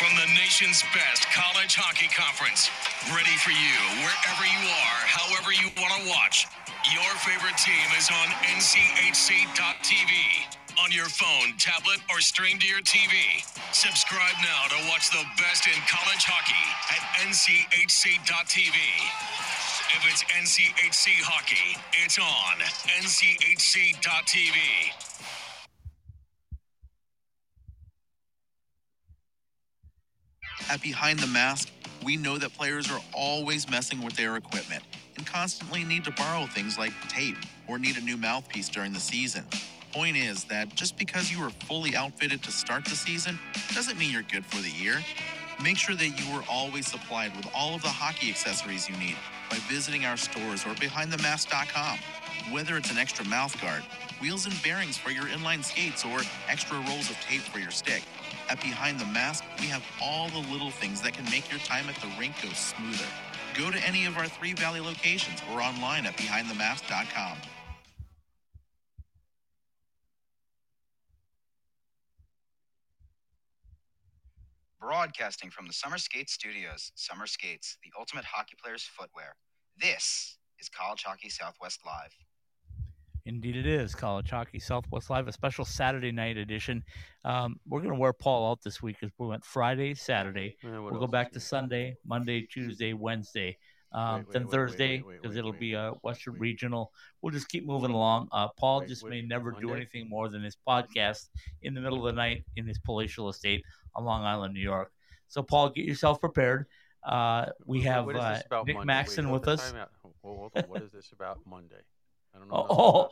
[0.01, 2.71] from the nation's best college hockey conference.
[3.11, 5.04] Ready for you wherever you are,
[5.61, 6.47] you want to watch.
[6.93, 10.13] Your favorite team is on NCHC.tv.
[10.83, 13.15] On your phone, tablet, or stream to your TV.
[13.73, 18.75] Subscribe now to watch the best in college hockey at NCHC.tv.
[19.97, 22.59] If it's NCHC hockey, it's on
[23.03, 24.59] NCHC.tv.
[30.71, 31.69] At Behind the Mask,
[32.05, 34.83] we know that players are always messing with their equipment
[35.17, 37.37] and constantly need to borrow things like tape
[37.69, 39.45] or need a new mouthpiece during the season.
[39.93, 43.39] Point is that just because you are fully outfitted to start the season
[43.75, 44.97] doesn't mean you're good for the year.
[45.63, 49.17] Make sure that you are always supplied with all of the hockey accessories you need
[49.51, 51.99] by visiting our stores or behindthemask.com.
[52.53, 53.83] Whether it's an extra mouth guard,
[54.21, 58.03] wheels and bearings for your inline skates, or extra rolls of tape for your stick,
[58.51, 61.89] at Behind the Mask, we have all the little things that can make your time
[61.89, 63.07] at the rink go smoother.
[63.55, 67.39] Go to any of our three Valley locations or online at behindthemask.com.
[74.81, 79.37] Broadcasting from the Summer Skates Studios, Summer Skates, the ultimate hockey player's footwear.
[79.81, 82.13] This is College Hockey Southwest Live.
[83.27, 86.85] Indeed, it is College Hockey Southwest Live, a special Saturday night edition.
[87.25, 90.59] Um, we're going to wear Paul out this week because we went Friday, Saturday.
[90.63, 93.57] Yeah, we'll go back to Sunday, Monday, Tuesday, Wednesday,
[93.93, 96.41] um, Wait, wait, then wait, Thursday because it'll be a Western Wait.
[96.43, 96.93] Regional.
[97.23, 98.29] We'll just keep moving along.
[98.31, 101.31] Uh, Paul just may never do anything more than his podcast
[101.63, 104.93] in the middle of the night in his palatial estate on Long Island, New York.
[105.29, 106.67] So, Paul, get yourself prepared.
[107.03, 108.85] Uh, we have uh, Nick Monday?
[108.85, 109.71] Maxon with us.
[109.71, 109.91] time out.
[110.03, 110.63] Hold- hold on.
[110.65, 111.81] What is this about Monday?
[112.35, 112.67] I don't know.
[112.69, 113.11] Oh,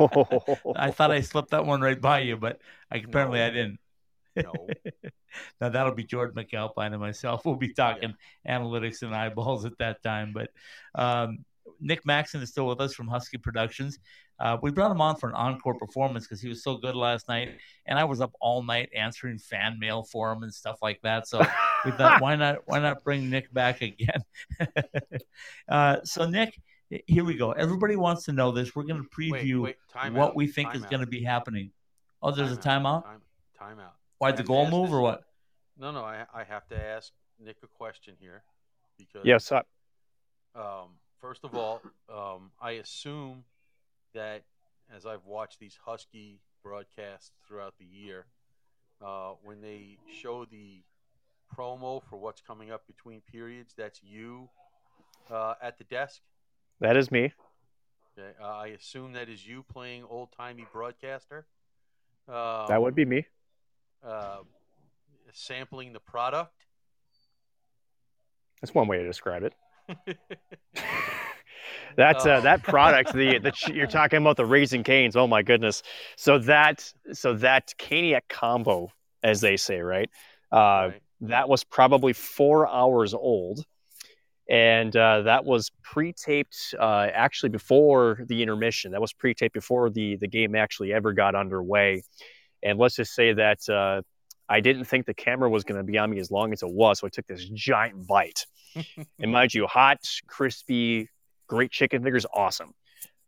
[0.00, 0.72] oh.
[0.76, 3.78] I thought I slipped that one right by you, but I, apparently I didn't.
[4.36, 4.52] no.
[5.60, 7.44] now that'll be George McAlpine and myself.
[7.44, 8.14] We'll be talking
[8.48, 10.32] analytics and eyeballs at that time.
[10.32, 10.50] But
[10.94, 11.44] um,
[11.80, 13.98] Nick Maxon is still with us from Husky Productions.
[14.38, 17.26] Uh, we brought him on for an encore performance because he was so good last
[17.26, 17.56] night,
[17.86, 21.26] and I was up all night answering fan mail for him and stuff like that.
[21.26, 21.40] So
[21.84, 22.58] we thought, why not?
[22.66, 24.22] Why not bring Nick back again?
[25.68, 27.52] uh, so Nick, here we go.
[27.52, 28.74] Everybody wants to know this.
[28.76, 31.06] We're going to preview wait, time what out, we think time is out, going to
[31.06, 31.72] be happening.
[32.22, 33.04] Oh, there's a time timeout.
[33.04, 33.22] Time,
[33.58, 33.94] time out.
[34.18, 35.24] Why I the goal move this- or what?
[35.78, 36.02] No, no.
[36.02, 38.42] I I have to ask Nick a question here
[38.98, 39.62] because yes, uh,
[40.54, 43.44] Um, first of all, um, I assume
[44.14, 44.44] that
[44.94, 48.26] as I've watched these Husky broadcasts throughout the year,
[49.04, 50.82] uh, when they show the
[51.54, 54.48] promo for what's coming up between periods, that's you
[55.30, 56.22] uh, at the desk.
[56.80, 57.32] That is me.
[58.18, 58.32] Okay?
[58.40, 61.46] Uh, I assume that is you playing old timey broadcaster.
[62.28, 63.26] Um, That would be me.
[64.06, 64.38] uh,
[65.32, 66.52] sampling the product.
[68.60, 69.54] That's one way to describe it.
[71.96, 75.16] That's uh, that product, the the you're talking about the Raising Cane's.
[75.16, 75.82] Oh my goodness!
[76.16, 78.90] So that so that caniac combo,
[79.22, 80.10] as they say, right?
[80.52, 81.02] Uh, Right.
[81.22, 83.64] That was probably four hours old,
[84.48, 88.92] and uh, that was pre-taped uh, actually before the intermission.
[88.92, 92.02] That was pre-taped before the the game actually ever got underway.
[92.62, 94.02] And let's just say that uh,
[94.48, 96.70] I didn't think the camera was going to be on me as long as it
[96.70, 98.46] was, so I took this giant bite.
[99.18, 101.08] and mind you, hot, crispy,
[101.48, 102.72] great chicken fingers, awesome.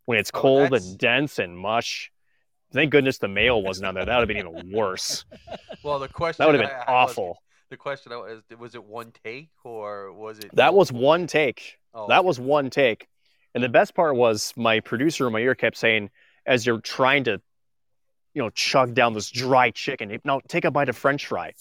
[0.05, 2.11] When it's Oh, cold that's- and dense and mush,
[2.73, 4.05] thank goodness the mayo wasn't on there.
[4.05, 5.25] That would have been even worse.
[5.83, 7.43] Well, the question That would have been I was- awful.
[7.69, 11.77] The question I was was it one take or was it That was one take.
[11.93, 13.07] Oh, That was one take.
[13.55, 16.09] And the best part was my producer in my ear kept saying,
[16.45, 17.41] as you're trying to,
[18.33, 21.53] you know, chug down this dry chicken, now take a bite of French fry.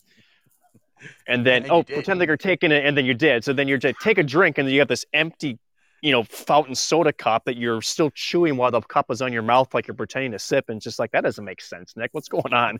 [1.27, 3.45] And then, And oh, pretend like you're taking it, and then you did.
[3.45, 5.59] So then you're to take a drink, and then you have this empty,
[6.03, 9.43] you know, fountain soda cup that you're still chewing while the cup is on your
[9.43, 12.11] mouth, like you're pretending to sip, and just like that doesn't make sense, Nick.
[12.13, 12.79] What's going on?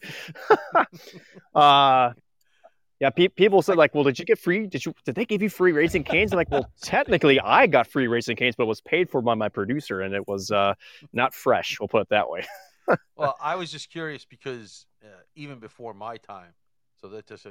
[1.55, 2.13] uh,
[3.01, 4.67] yeah, pe- people said like, well, did you get free?
[4.67, 4.93] Did you?
[5.05, 6.33] Did they give you free Raising Cane's?
[6.33, 9.35] I'm like, well, technically, I got free Raising Cane's, but it was paid for by
[9.35, 10.75] my producer, and it was uh,
[11.13, 11.79] not fresh.
[11.79, 12.45] We'll put it that way.
[13.17, 16.55] well, I was just curious because uh, even before my time,
[17.01, 17.51] so that just, uh,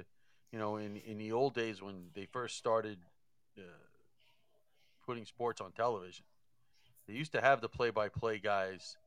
[0.52, 2.98] you know, in in the old days when they first started
[3.58, 3.62] uh,
[5.06, 6.26] putting sports on television,
[7.08, 8.98] they used to have the play-by-play guys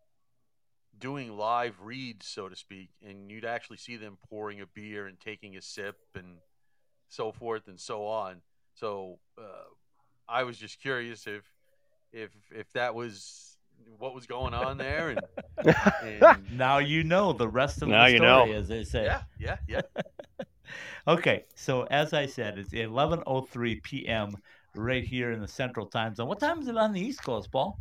[0.99, 5.19] doing live reads, so to speak, and you'd actually see them pouring a beer and
[5.21, 6.39] taking a sip and
[7.09, 8.43] so forth and so on.
[8.75, 9.43] So uh,
[10.29, 11.43] I was just curious if
[12.13, 13.57] if if that was
[13.99, 15.21] what was going on there and.
[16.03, 18.53] and Now you know the rest of Now the you story, know.
[18.53, 19.05] as they say.
[19.05, 19.81] yeah, yeah, yeah.
[21.09, 24.37] Okay, so as I said, it's 11:03 p.m.
[24.77, 26.29] right here in the Central Time Zone.
[26.29, 27.79] What time is it on the East Coast, Paul?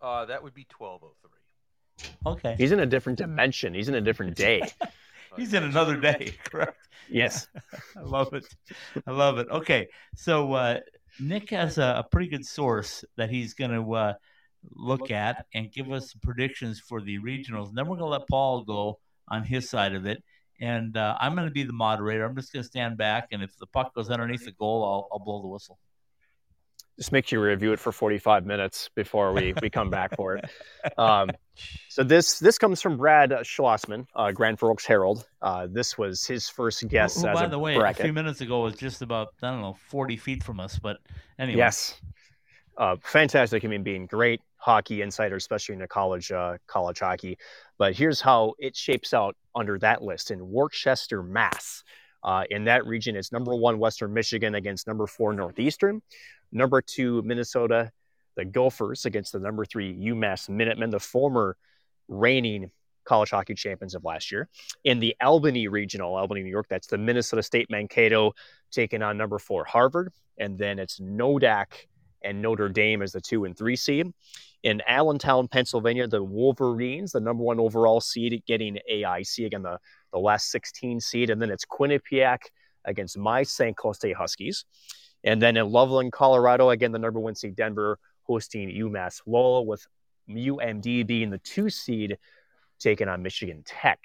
[0.00, 2.08] Uh, that would be twelve oh three.
[2.26, 3.74] Okay, He's in a different dimension.
[3.74, 4.62] He's in a different day.
[5.36, 6.88] he's in another day, correct?
[7.08, 7.46] Yes.
[7.96, 8.46] I love it.
[9.06, 9.48] I love it.
[9.50, 10.80] Okay, so uh,
[11.18, 14.14] Nick has a, a pretty good source that he's going to uh,
[14.70, 17.68] look at and give us predictions for the regionals.
[17.68, 20.22] And then we're going to let Paul go on his side of it.
[20.60, 22.24] And uh, I'm going to be the moderator.
[22.24, 25.08] I'm just going to stand back, and if the puck goes underneath the goal, I'll,
[25.10, 25.78] I'll blow the whistle.
[27.00, 30.36] Just make sure you review it for 45 minutes before we, we come back for
[30.36, 30.44] it.
[30.96, 31.30] Um,
[31.90, 35.26] so this this comes from Brad Schlossman, uh, Grand Forks Herald.
[35.42, 38.62] Uh, this was his first guess Who, as by the way, a few minutes ago
[38.62, 40.96] was just about I don't know 40 feet from us, but
[41.38, 41.58] anyway.
[41.58, 42.00] Yes.
[42.78, 47.36] Uh, fantastic human being, great hockey insider, especially in the college uh, college hockey.
[47.76, 51.84] But here's how it shapes out under that list in Worcester, Mass.
[52.22, 56.02] Uh, in that region, it's number one Western Michigan against number four Northeastern,
[56.52, 57.90] number two Minnesota,
[58.36, 61.56] the Gophers against the number three UMass Minutemen, the former
[62.08, 62.70] reigning
[63.04, 64.48] college hockey champions of last year.
[64.84, 68.32] In the Albany regional, Albany, New York, that's the Minnesota State Mankato
[68.70, 71.86] taking on number four Harvard, and then it's Nodak
[72.22, 74.12] and Notre Dame as the two and three seed.
[74.62, 79.78] In Allentown, Pennsylvania, the Wolverines, the number one overall seed, getting AIC again, the,
[80.12, 81.30] the last 16 seed.
[81.30, 82.40] And then it's Quinnipiac
[82.84, 83.76] against my St.
[83.76, 84.64] Cloud State Huskies.
[85.24, 89.86] And then in Loveland, Colorado, again, the number one seed, Denver, hosting UMass Lowell, with
[90.28, 92.18] UMD being the two seed,
[92.78, 93.98] taking on Michigan Tech.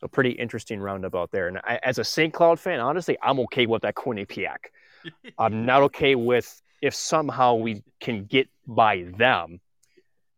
[0.00, 1.48] So pretty interesting roundabout there.
[1.48, 2.32] And I, as a St.
[2.32, 4.56] Cloud fan, honestly, I'm okay with that Quinnipiac.
[5.38, 9.60] I'm not okay with if somehow we can get by them.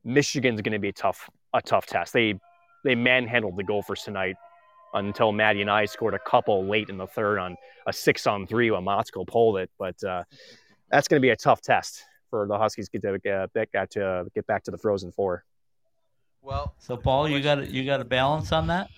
[0.04, 2.12] Michigan's going to be a tough a tough test.
[2.12, 2.38] They
[2.84, 4.36] they manhandled the Gophers tonight
[4.94, 8.46] until Maddie and I scored a couple late in the third on a six on
[8.46, 9.70] three when Motzko pulled it.
[9.78, 10.24] But uh,
[10.90, 13.90] that's going to be a tough test for the Huskies to get to, uh, get,
[13.92, 15.44] to get back to the Frozen Four.
[16.40, 18.90] Well, So Paul, you got you got a balance on that?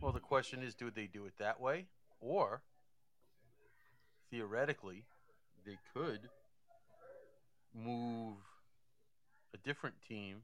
[0.00, 1.86] well, the question is, do they do it that way,
[2.20, 2.62] or
[4.30, 5.04] theoretically,
[5.64, 6.20] they could
[7.76, 8.36] move
[9.54, 10.42] a different team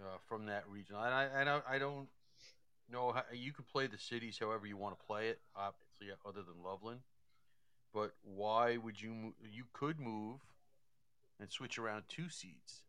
[0.00, 0.96] uh, from that region.
[0.96, 2.08] And I, and I, I don't
[2.90, 6.42] know how you can play the cities however you want to play it, obviously, other
[6.42, 7.00] than Loveland.
[7.92, 9.34] But why would you?
[9.50, 10.40] You could move
[11.40, 12.82] and switch around two seeds.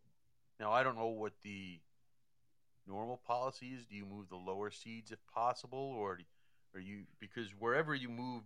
[0.60, 1.80] Now I don't know what the
[2.88, 3.86] normal policy is.
[3.86, 6.20] Do you move the lower seeds if possible, or
[6.76, 8.44] are you because wherever you move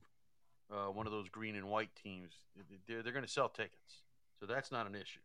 [0.72, 2.34] uh, one of those green and white teams,
[2.88, 4.04] they're, they're going to sell tickets,
[4.44, 5.22] so that's not an issue.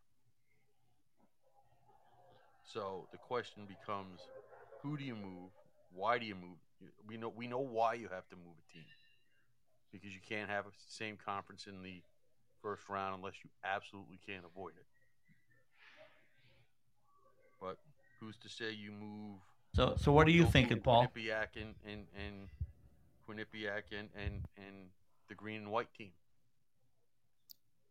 [2.63, 4.21] So the question becomes,
[4.81, 5.51] who do you move?
[5.93, 6.59] Why do you move?
[7.09, 8.85] We know we know why you have to move a team
[9.91, 12.01] because you can't have the same conference in the
[12.63, 14.87] first round unless you absolutely can't avoid it.
[17.61, 17.79] But
[18.21, 19.41] who's to say you move?
[19.75, 21.09] So so what are you thinking, Paul?
[21.09, 22.49] Quinnipiac and and and
[23.29, 24.91] Quinnipiac and and and
[25.29, 26.13] the green and white team.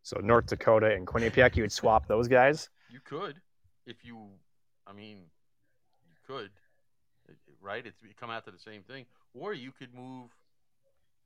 [0.07, 2.69] So North Dakota and Quinnipiac, you would swap those guys.
[2.89, 3.41] You could,
[3.85, 4.17] if you,
[4.87, 5.17] I mean,
[6.07, 6.49] you could,
[7.61, 7.85] right?
[7.85, 9.05] It's it come out to the same thing.
[9.33, 10.29] Or you could move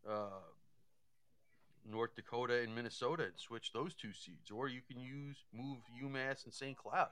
[0.10, 0.42] uh,
[1.88, 4.50] North Dakota and Minnesota and switch those two seeds.
[4.50, 6.76] Or you can use move UMass and St.
[6.76, 7.10] Cloud.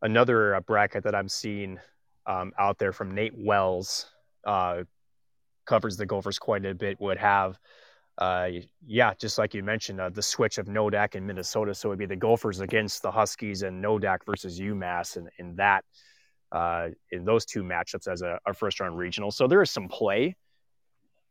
[0.00, 1.78] Another uh, bracket that I'm seeing
[2.24, 4.06] um, out there from Nate Wells
[4.46, 4.84] uh,
[5.66, 6.98] covers the Gophers quite a bit.
[7.02, 7.58] Would have,
[8.18, 8.48] uh,
[8.86, 11.74] yeah, just like you mentioned, uh, the switch of Nodak in Minnesota.
[11.74, 15.84] So it'd be the Gophers against the Huskies and Nodak versus UMass, and in that,
[16.52, 19.30] uh, in those two matchups as a, a first round regional.
[19.30, 20.36] So there is some play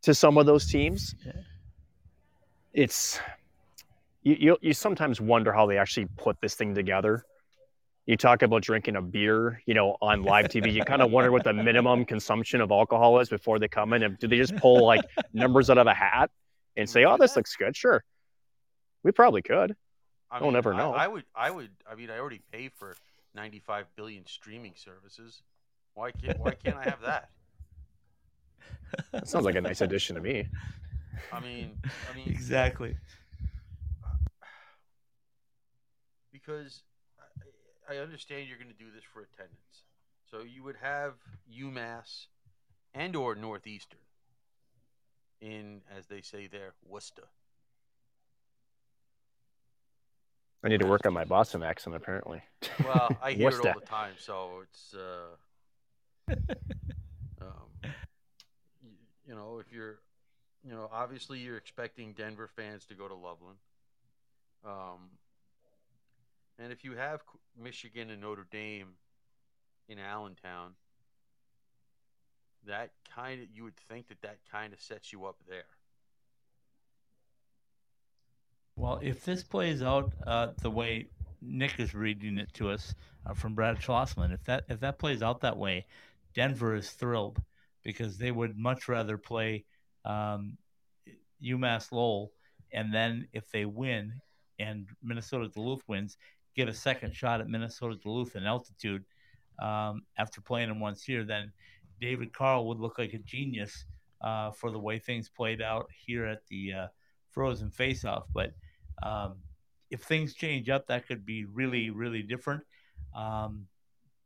[0.02, 1.16] to some of those teams.
[2.74, 3.20] It's
[4.24, 7.24] you, you, you sometimes wonder how they actually put this thing together
[8.06, 10.74] you talk about drinking a beer, you know, on live TV.
[10.74, 14.04] You kind of wonder what the minimum consumption of alcohol is before they come in.
[14.04, 15.02] And do they just pull like
[15.34, 16.30] numbers out of a hat
[16.76, 17.76] and say, "Oh, this looks good"?
[17.76, 18.04] Sure,
[19.04, 19.76] we probably could.
[20.32, 20.94] I We'll never know.
[20.94, 22.96] I, would, I would, I mean, I already pay for
[23.36, 25.44] 95 billion streaming services.
[25.94, 27.30] Why can't, why can't I have that?
[29.12, 30.48] That sounds like a nice addition to me.
[31.32, 31.78] I mean,
[32.12, 32.96] I mean, exactly.
[36.32, 36.82] because
[37.88, 39.86] I, I understand you're going to do this for attendance.
[40.30, 41.14] So you would have
[41.50, 42.26] UMass
[42.94, 44.00] and or Northeastern
[45.44, 47.24] in, as they say there, Worcester.
[50.64, 52.42] I need to work on my Boston accent, apparently.
[52.86, 56.32] Well, I hear it all the time, so it's uh,
[57.42, 57.90] um, y-
[59.28, 60.00] you know, if you're,
[60.64, 63.58] you know, obviously you're expecting Denver fans to go to Loveland,
[64.66, 65.10] um,
[66.58, 67.20] and if you have
[67.62, 68.94] Michigan and Notre Dame
[69.90, 70.76] in Allentown,
[72.68, 75.66] that kind of you would think that that kind of sets you up there.
[78.76, 81.08] Well, if this plays out uh, the way
[81.42, 82.96] Nick is reading it to us
[83.26, 85.86] uh, from Brad Schlossman, if that if that plays out that way,
[86.34, 87.42] Denver is thrilled
[87.84, 89.66] because they would much rather play
[90.06, 90.58] um,
[91.44, 92.32] UMass Lowell,
[92.72, 94.22] and then if they win
[94.60, 96.18] and Minnesota Duluth wins,
[96.56, 99.04] get a second shot at Minnesota Duluth in altitude
[99.62, 101.52] um, after playing them once here, then
[102.00, 103.86] David Carle would look like a genius
[104.22, 106.88] uh, for the way things played out here at the uh,
[107.32, 108.26] Frozen Face-Off.
[108.34, 108.54] But
[109.02, 109.36] um,
[109.90, 112.64] if things change up, that could be really, really different.
[113.16, 113.68] Um,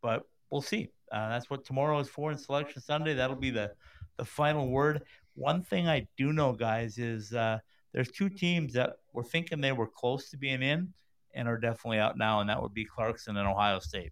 [0.02, 0.90] but we'll see.
[1.12, 3.14] Uh, that's what tomorrow is for in Selection Sunday.
[3.14, 3.72] That'll be the
[4.18, 5.04] the final word.
[5.36, 7.60] One thing I do know, guys, is uh,
[7.94, 10.94] there's two teams that were thinking they were close to being in
[11.36, 14.12] and are definitely out now, and that would be Clarkson and Ohio State.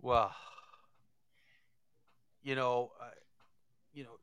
[0.00, 0.34] Well,
[2.44, 3.06] you know, uh,
[3.92, 4.18] you know,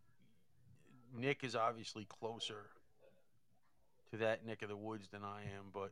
[1.14, 2.68] Nick is obviously closer
[4.12, 5.92] to that neck of the woods than I am, but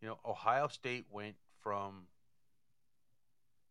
[0.00, 2.06] you know, Ohio State went from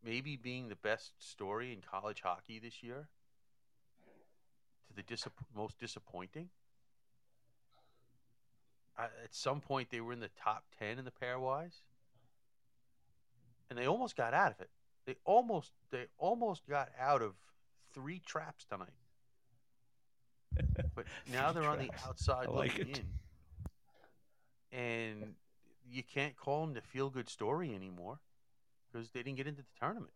[0.04, 3.08] maybe being the best story in college hockey this year
[4.88, 6.50] to the most disappointing.
[8.98, 11.82] At some point, they were in the top ten in the pairwise,
[13.70, 14.70] and they almost got out of it.
[15.06, 17.34] They almost they almost got out of
[17.94, 18.90] three traps tonight.
[20.96, 23.02] But now they're on the outside I looking it.
[24.74, 25.36] in, and
[25.90, 28.20] you can't call them the feel good story anymore
[28.92, 30.12] because they didn't get into the tournament.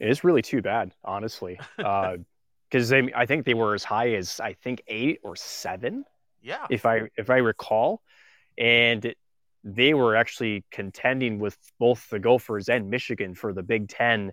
[0.00, 2.16] It's really too bad, honestly, uh,
[2.70, 6.04] because they I think they were as high as I think eight or seven,
[6.42, 8.02] Yeah, if I if I recall,
[8.58, 9.14] and
[9.64, 14.32] they were actually contending with both the Gophers and Michigan for the Big Ten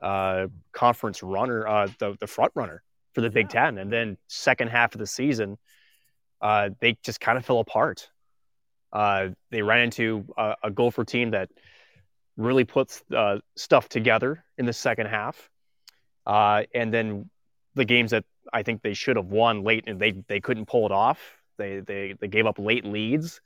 [0.00, 2.82] uh, conference runner, uh, the the front runner
[3.14, 3.60] for the Big Yeah.
[3.64, 5.58] Ten, and then second half of the season,
[6.40, 8.08] uh, they just kind of fell apart.
[8.92, 11.50] Uh, they ran into a, a Gopher team that
[12.36, 15.50] really puts uh, stuff together in the second half,
[16.26, 17.30] uh, and then
[17.74, 20.86] the games that I think they should have won late and they they couldn't pull
[20.86, 21.20] it off.
[21.58, 23.40] They they they gave up late leads,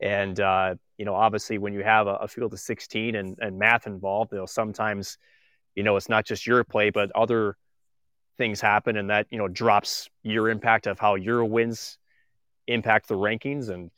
[0.00, 3.58] and uh, you know obviously when you have a, a field of 16 and, and
[3.58, 5.18] math involved, you know sometimes
[5.74, 7.56] you know it's not just your play but other
[8.36, 11.98] things happen and that you know drops your impact of how your wins
[12.66, 13.90] impact the rankings and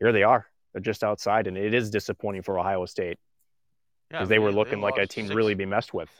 [0.00, 3.18] here they are they're just outside and it is disappointing for ohio state
[4.10, 6.10] yeah, because they were they looking like a team six- really be messed with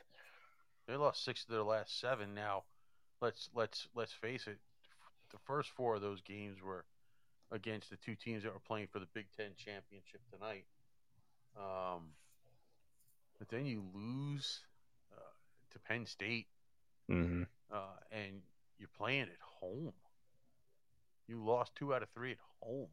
[0.86, 2.34] They lost six of their last seven.
[2.34, 2.64] Now,
[3.20, 4.58] let's let's let's face it.
[5.30, 6.84] The first four of those games were
[7.50, 10.64] against the two teams that were playing for the Big Ten championship tonight.
[11.56, 12.10] Um,
[13.38, 14.60] but then you lose
[15.12, 15.20] uh,
[15.72, 16.46] to Penn State,
[17.08, 17.42] hmm
[17.72, 18.40] uh, and
[18.78, 19.92] you're playing at home.
[21.28, 22.88] You lost two out of three at home,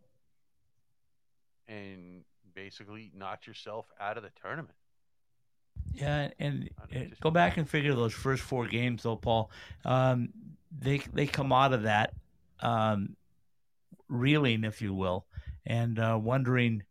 [1.67, 2.23] and
[2.53, 4.75] basically knocked yourself out of the tournament.
[5.93, 9.51] Yeah, and I mean, just- go back and figure those first four games, though, Paul.
[9.85, 10.29] Um,
[10.71, 12.13] they they come out of that
[12.61, 13.15] um,
[14.11, 15.25] reeling, if you will,
[15.65, 16.83] and uh, wondering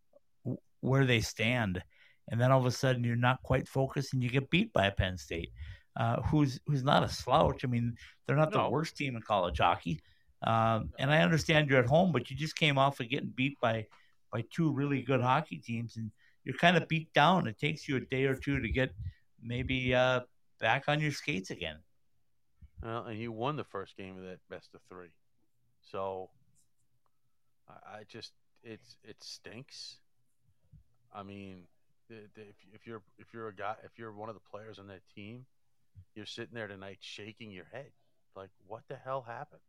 [0.45, 1.83] w- where they stand,
[2.29, 4.87] and then all of a sudden you're not quite focused, and you get beat by
[4.87, 5.53] a Penn State,
[5.97, 7.65] uh, who's who's not a slouch.
[7.65, 7.95] I mean,
[8.27, 8.65] they're not No.
[8.65, 10.01] the worst team in college hockey,
[10.43, 13.61] um, and I understand you're at home, but you just came off of getting beat
[13.61, 13.87] by
[14.33, 16.11] by two really good hockey teams, and
[16.45, 17.47] you're kind of beat down.
[17.47, 18.91] It takes you a day or two to get
[19.43, 20.21] maybe uh,
[20.59, 21.79] back on your skates again.
[22.83, 25.13] Well, and you won the first game of that best of three,
[25.83, 26.31] so
[27.71, 29.97] I, I just it's it stinks.
[31.13, 31.63] I mean,
[32.09, 34.79] the, the, if if you're if you're a guy if you're one of the players
[34.79, 35.47] on that team,
[36.15, 37.91] you're sitting there tonight shaking your head,
[38.37, 39.61] like what the hell happened?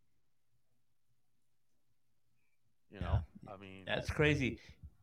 [2.90, 4.58] You know, I mean, That's crazy.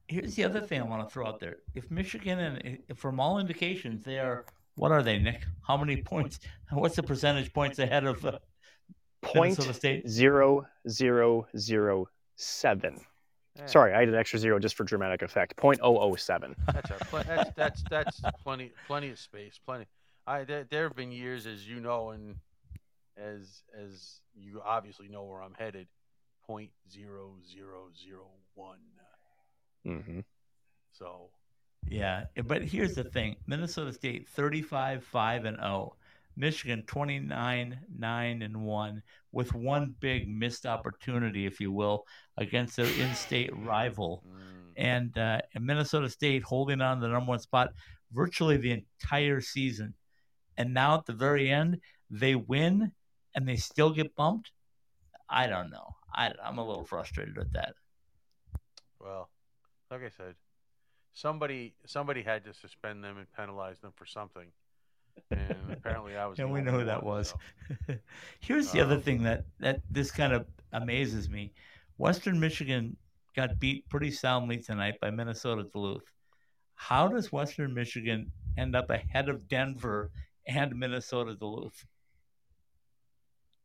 [0.08, 1.58] Here's the other thing I want to throw out there.
[1.76, 4.46] If Michigan and if from all indications they are,
[4.76, 5.44] what are they, Nick?
[5.68, 6.40] How many points?
[6.72, 8.40] What's the percentage points ahead of uh,
[9.22, 10.08] Point Minnesota State?
[10.08, 12.08] zero zero zero
[12.40, 13.00] seven.
[13.56, 15.56] yeah, Sorry, I had an extra zero just for dramatic effect.
[15.58, 16.56] Point oh oh seven.
[16.74, 17.28] That's, all right.
[17.28, 19.60] That's that's that's plenty plenty of space.
[19.66, 19.86] Plenty.
[20.26, 22.36] I there, there have been years, as you know, and
[23.18, 25.88] as as you obviously know where I'm headed.
[26.46, 28.26] Point zero zero zero
[28.56, 28.80] one.
[29.86, 30.20] Mm-hmm.
[30.92, 31.30] So
[31.88, 35.96] Yeah, eh, but here's the thing: Minnesota State 35 5 and 0,
[36.40, 42.06] Michigan 29 9 and 1, with one big missed opportunity, if you will,
[42.38, 44.24] against their in-state rival.
[44.26, 44.34] mm,
[44.78, 47.74] and, uh, and Minnesota State holding on to the number one spot
[48.14, 49.94] virtually the entire season.
[50.58, 52.94] And now at the very end, they win
[53.36, 54.52] and they still get bumped.
[55.30, 55.96] I don't know.
[56.14, 57.74] I, I'm a little frustrated with that.
[59.00, 59.30] well,
[59.92, 60.36] like I said,
[61.14, 64.48] somebody somebody had to suspend them and penalize them for something,
[65.32, 66.40] and apparently I was.
[66.40, 67.34] And we know who that was.
[67.88, 67.96] so.
[68.40, 71.54] Here's the other Um, thing that that this kind of amazes me.
[71.98, 72.96] Western Michigan
[73.36, 76.12] got beat pretty soundly tonight by Minnesota Duluth.
[76.76, 80.12] How does Western Michigan end up ahead of Denver
[80.48, 81.86] and Minnesota Duluth?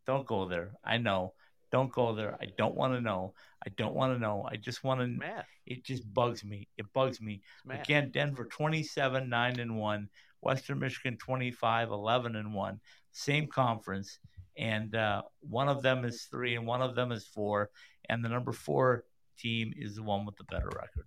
[0.07, 0.73] Don't go there.
[0.85, 1.33] I know.
[1.71, 2.37] Don't go there.
[2.41, 3.35] I don't want to know.
[3.67, 4.47] I don't want to know.
[4.51, 5.07] I just want to.
[5.07, 5.47] Math.
[5.67, 6.69] It just bugs me.
[6.77, 7.43] It bugs me.
[7.69, 10.09] Again, Denver 27 9 and 1,
[10.45, 12.81] Western Michigan 25 11 and 1,
[13.13, 14.19] same conference.
[14.57, 17.71] And uh, one of them is three and one of them is four.
[18.09, 19.05] And the number four
[19.39, 21.07] team is the one with the better record.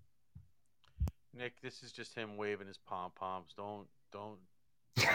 [1.34, 3.54] Nick, this is just him waving his pom poms.
[3.56, 4.40] Don't don't
[4.98, 5.08] worry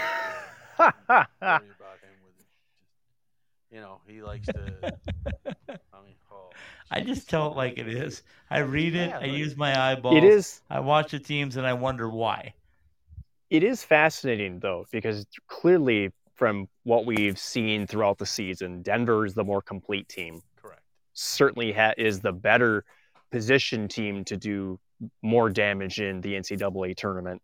[0.79, 2.47] about him with it.
[3.70, 4.95] You know, he likes to.
[5.47, 6.51] I mean, oh,
[6.91, 8.23] I just tell it like it is.
[8.51, 10.16] I read it, Yeah, I use my eyeballs.
[10.16, 12.55] It is I watch the teams and I wonder why.
[13.53, 19.34] It is fascinating though because clearly from what we've seen throughout the season, Denver is
[19.34, 20.40] the more complete team.
[20.57, 20.80] correct.
[21.12, 22.82] Certainly ha- is the better
[23.30, 24.80] position team to do
[25.20, 27.42] more damage in the NCAA tournament,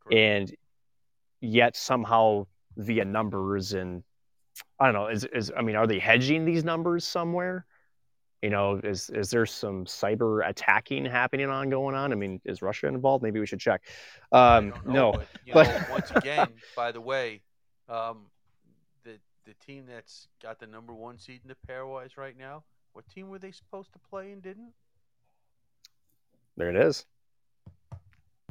[0.00, 0.18] correct.
[0.18, 0.56] and
[1.40, 2.44] yet somehow
[2.76, 4.02] via numbers and
[4.80, 7.64] I don't know is is I mean are they hedging these numbers somewhere?
[8.42, 12.12] You know, is is there some cyber attacking happening on going on?
[12.12, 13.22] I mean, is Russia involved?
[13.24, 13.82] Maybe we should check.
[14.30, 17.40] Um, know, no, but, but- know, once again, by the way,
[17.88, 18.26] um,
[19.02, 22.62] the the team that's got the number one seed in the pairwise right now.
[22.92, 24.72] What team were they supposed to play and didn't?
[26.56, 27.06] There it is.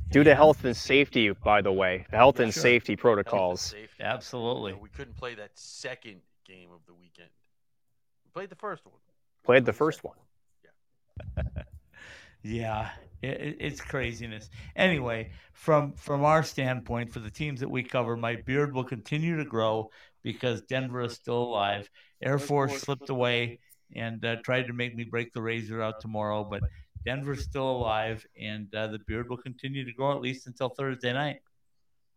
[0.09, 2.61] Due to health and safety, by the way, health Yeah, and sure.
[2.61, 3.61] safety Health and protocols.
[3.61, 4.03] safety.
[4.03, 4.71] Absolutely.
[4.71, 7.29] You know, we couldn't play that second game of the weekend.
[8.23, 8.93] We played the first one.
[9.47, 10.17] Played the first one.
[12.43, 12.91] Yeah,
[13.21, 14.49] it, it- it's craziness.
[14.75, 19.37] Anyway, from from our standpoint, for the teams that we cover, my beard will continue
[19.37, 19.89] to grow
[20.23, 21.89] because Denver is still alive.
[22.21, 23.59] Air Force slipped away
[23.95, 26.63] and uh, tried to make me break the razor out tomorrow, but
[27.05, 31.13] Denver's still alive, and uh, the beard will continue to grow at least until Thursday
[31.13, 31.41] night.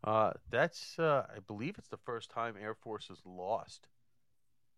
[0.04, 3.88] Uh, that's uh, I believe it's the first time Air Force has lost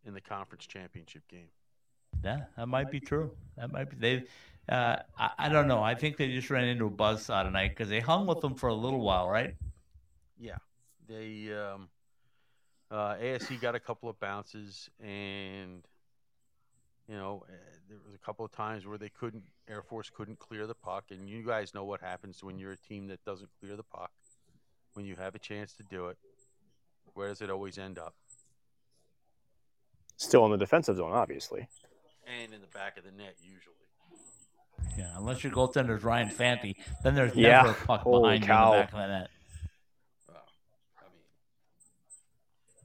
[0.04, 1.50] in the conference championship game.
[2.24, 3.32] Yeah, that might be true.
[3.56, 4.24] That might be they.
[4.68, 5.82] Uh, I, I don't know.
[5.82, 8.68] I think they just ran into a buzzsaw tonight because they hung with them for
[8.68, 9.56] a little while, right?
[10.38, 10.58] Yeah,
[11.08, 11.88] they um,
[12.90, 15.82] uh, AIC got a couple of bounces, and
[17.08, 17.52] you know uh,
[17.88, 21.04] there was a couple of times where they couldn't Air Force couldn't clear the puck,
[21.10, 24.10] and you guys know what happens when you're a team that doesn't clear the puck.
[24.94, 26.18] When you have a chance to do it,
[27.14, 28.14] where does it always end up?
[30.16, 31.66] Still in the defensive zone, obviously.
[32.26, 33.76] And in the back of the net, usually.
[34.96, 37.62] Yeah, unless your goaltender's Ryan Fanti, then there's Yeah.
[37.62, 39.30] never a puck Holy behind you in the back of the net.
[40.28, 40.44] Well,
[40.98, 41.22] I mean,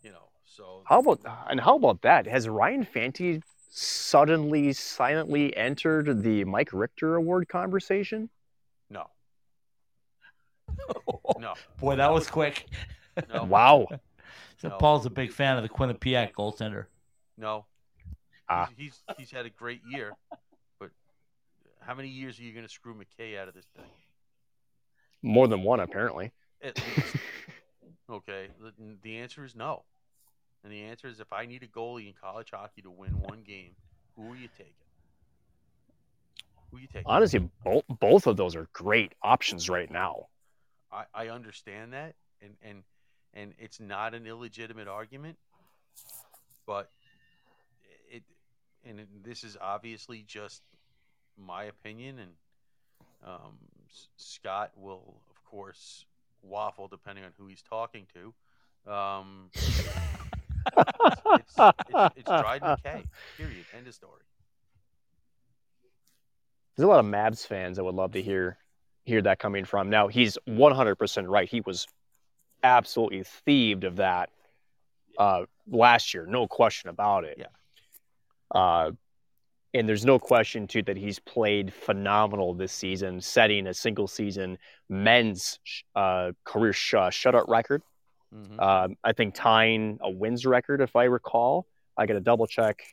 [0.04, 1.20] you know, so How about
[1.50, 2.26] and how about that?
[2.28, 8.30] Has Ryan Fanti suddenly, silently entered the Mike Richter Award conversation?
[8.90, 9.08] no,
[11.40, 12.68] no, Boy, that was quick.
[13.34, 13.88] no, Wow.
[14.60, 14.78] So No.
[14.80, 16.86] Paul's a big fan of the Quinnipiac goaltender.
[17.38, 17.66] no.
[18.50, 18.70] Ah.
[18.78, 20.14] He's, he's he's had a great year,
[20.80, 20.89] but
[21.82, 23.86] how many years are you going to screw McKay out of this thing?
[25.22, 26.32] More than one, apparently.
[26.62, 27.16] At least.
[28.10, 28.72] okay, the,
[29.02, 29.84] the answer is no,
[30.64, 33.41] and the answer is if I need a goalie in college hockey to win one
[33.45, 33.72] game,
[34.16, 34.74] who are you taking?
[36.72, 37.04] Who are you taking?
[37.06, 40.28] Honestly, both both of those are great options right now.
[40.91, 42.84] I, I understand that, and and
[43.34, 45.38] and it's not an illegitimate argument,
[46.66, 46.89] but
[48.90, 50.62] and this is obviously just
[51.38, 52.32] my opinion, and
[53.26, 53.58] um,
[53.90, 56.06] S- Scott will of course
[56.42, 58.92] waffle depending on who he's talking to.
[58.92, 59.80] Um, it's,
[60.78, 63.04] it's, it's, it's Dryden McKay.
[63.38, 63.66] Period.
[63.76, 64.22] End of story.
[66.76, 68.58] There's a lot of Mavs fans that would love to hear
[69.04, 69.90] hear that coming from.
[69.90, 71.50] Now he's 100% right.
[71.50, 71.88] He was
[72.64, 74.30] absolutely thieved of that
[75.18, 77.38] uh, last year, no question about it.
[77.40, 77.46] Yeah.
[78.54, 78.91] Uh,
[79.74, 84.58] and there's no question too that he's played phenomenal this season, setting a single season
[84.89, 85.60] men's
[85.95, 87.82] uh, career sh- uh, shutout record.
[88.34, 88.60] Mhm.
[88.62, 91.66] Um, I think tying a wins record, if I recall.
[91.95, 92.84] I got to double check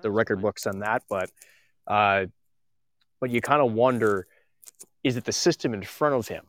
[0.00, 1.30] the record books on that, but
[1.86, 2.26] uh,
[3.20, 4.26] but you kind of wonder:
[5.02, 6.44] is it the system in front of him,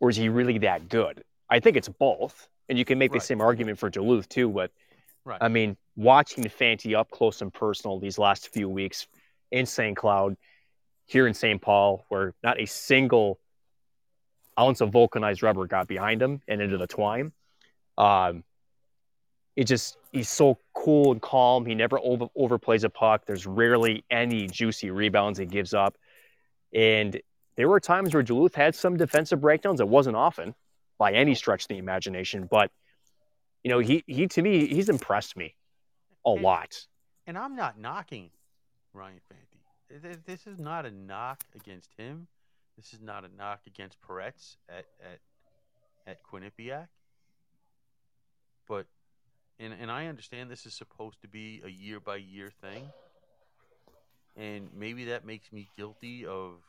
[0.00, 1.24] or is he really that good?
[1.50, 3.20] I think it's both, and you can make Right.
[3.20, 4.48] the same argument for Duluth too.
[4.48, 4.70] But
[5.24, 5.38] Right.
[5.40, 9.06] I mean, watching the Fanti up close and personal these last few weeks
[9.50, 9.96] in St.
[9.96, 10.36] Cloud,
[11.06, 11.60] here in St.
[11.60, 13.38] Paul, where not a single
[14.58, 17.32] ounce of vulcanized rubber got behind him and into the twine.
[17.98, 18.44] Um,
[19.56, 21.64] it just he's so cool and calm.
[21.64, 23.24] He never over, overplays a puck.
[23.26, 25.96] There's rarely any juicy rebounds he gives up.
[26.74, 27.20] And
[27.56, 29.80] there were times where Duluth had some defensive breakdowns.
[29.80, 30.54] It wasn't often
[30.98, 32.72] by any stretch of the imagination, but
[33.62, 35.54] you know, he he to me he's impressed me
[36.26, 36.86] a And- lot.
[37.26, 38.30] and I'm not knocking
[38.92, 40.18] Ryan Fanti.
[40.26, 42.28] This is not a knock against him.
[42.76, 45.20] This is not a knock against Perets at at
[46.06, 46.88] at Quinnipiac.
[48.66, 48.86] But
[49.58, 52.92] and and I understand this is supposed to be a year by year thing.
[54.36, 56.64] And maybe that makes me guilty of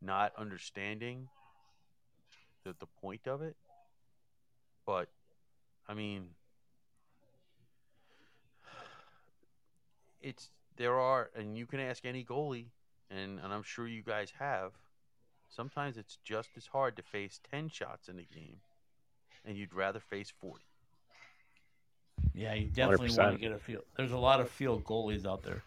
[0.00, 1.28] not understanding
[2.64, 3.56] the the point of it.
[4.84, 5.08] But
[5.86, 6.34] I mean
[10.22, 12.66] it's there are and you can ask any goalie
[13.10, 14.72] and, and I'm sure you guys have
[15.48, 18.56] sometimes it's just as hard to face 10 shots in a game
[19.44, 20.64] and you'd rather face 40
[22.34, 23.80] Yeah, you definitely want to get a feel.
[23.96, 25.62] There's a lot of field goalies out there.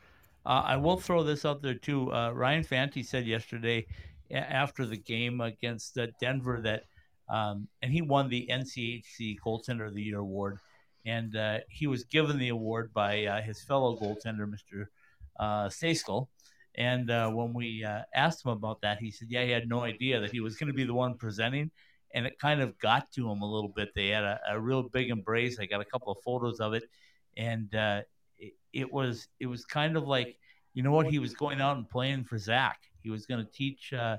[0.46, 2.14] Uh, I will throw this out there too.
[2.14, 3.88] Uh, Ryan Fanti said yesterday
[4.32, 6.84] after the game against uh, Denver that,
[7.30, 10.60] um, and he won the NCHC Goaltender of the Year award,
[11.06, 14.88] and uh, he was given the award by uh, his fellow goaltender, Mr.
[15.40, 15.70] Uh.
[16.78, 19.82] And uh, when we uh, asked him about that, he said, "Yeah, he had no
[19.82, 21.72] idea that he was going to be the one presenting."
[22.14, 23.90] And it kind of got to him a little bit.
[23.96, 25.60] They had a, a real big embrace.
[25.60, 26.84] I got a couple of photos of it,
[27.38, 28.02] and uh,
[28.38, 30.38] it, it was it was kind of like
[30.74, 32.80] you know what he was going out and playing for Zach.
[33.04, 34.18] He was going to teach uh,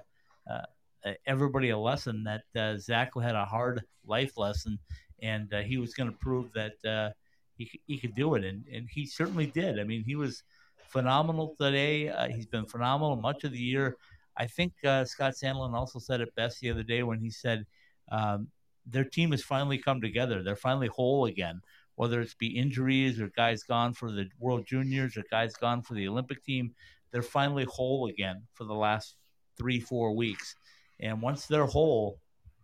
[1.27, 4.79] everybody a lesson that Zach had a hard life lesson,
[5.23, 7.11] and uh, he was going to prove that uh,
[7.57, 9.79] he he could do it, and and he certainly did.
[9.79, 10.43] I mean, he was
[10.89, 12.09] phenomenal today.
[12.09, 13.97] Uh, he's been phenomenal much of the year.
[14.37, 17.65] I think uh, Scott Sandelin also said it best the other day when he said
[18.13, 18.49] um,
[18.85, 20.43] their team has finally come together.
[20.43, 21.63] They're finally whole again
[21.97, 25.95] whether it's be injuries or guys gone for the World Juniors or guys gone for
[25.95, 26.75] the Olympic team,
[27.11, 29.17] they're finally whole again for the last
[29.59, 30.55] three, four weeks.
[31.01, 32.21] And once they're whole,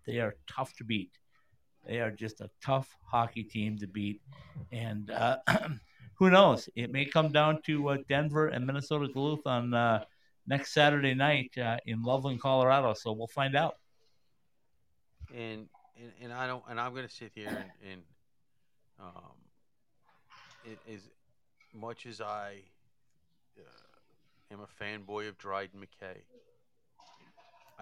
[0.06, 1.10] they are tough to beat.
[1.86, 4.20] They are just a tough hockey team to beat.
[4.70, 5.38] And uh,
[6.14, 6.68] who knows?
[6.76, 10.04] It may come down to uh, Denver and Minnesota Duluth on uh,
[10.46, 12.94] next Saturday night uh, in Loveland, Colorado.
[12.94, 13.76] So we'll find out.
[15.34, 18.02] and and, and I don't and I'm going to sit here and, and
[19.00, 19.36] um
[20.64, 21.00] it, as
[21.74, 22.58] much as I
[23.58, 26.18] uh, am a fanboy of Dryden McKay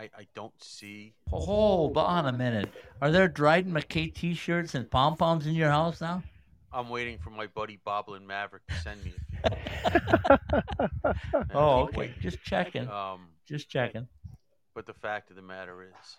[0.01, 2.70] I, I don't see Hold on a minute.
[3.03, 6.22] Are there Dryden McKay t shirts and pom poms in your house now?
[6.72, 9.12] I'm waiting for my buddy Boblin Maverick to send me
[9.44, 9.51] a few.
[11.53, 12.14] Oh, think okay.
[12.20, 12.88] Just checking.
[12.88, 14.07] Um, Just checking.
[14.74, 16.16] but the fact of the matter is,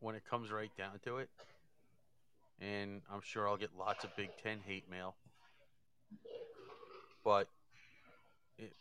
[0.00, 1.28] when it comes right down to it,
[2.60, 5.14] and I'm sure I'll get lots of Big Ten hate mail,
[7.24, 7.59] but i-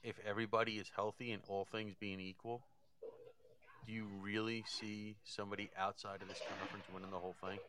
[0.03, 2.61] if everybody is healthy and all things being equal,
[3.85, 7.59] do you really see somebody outside of this conference winning the whole thing?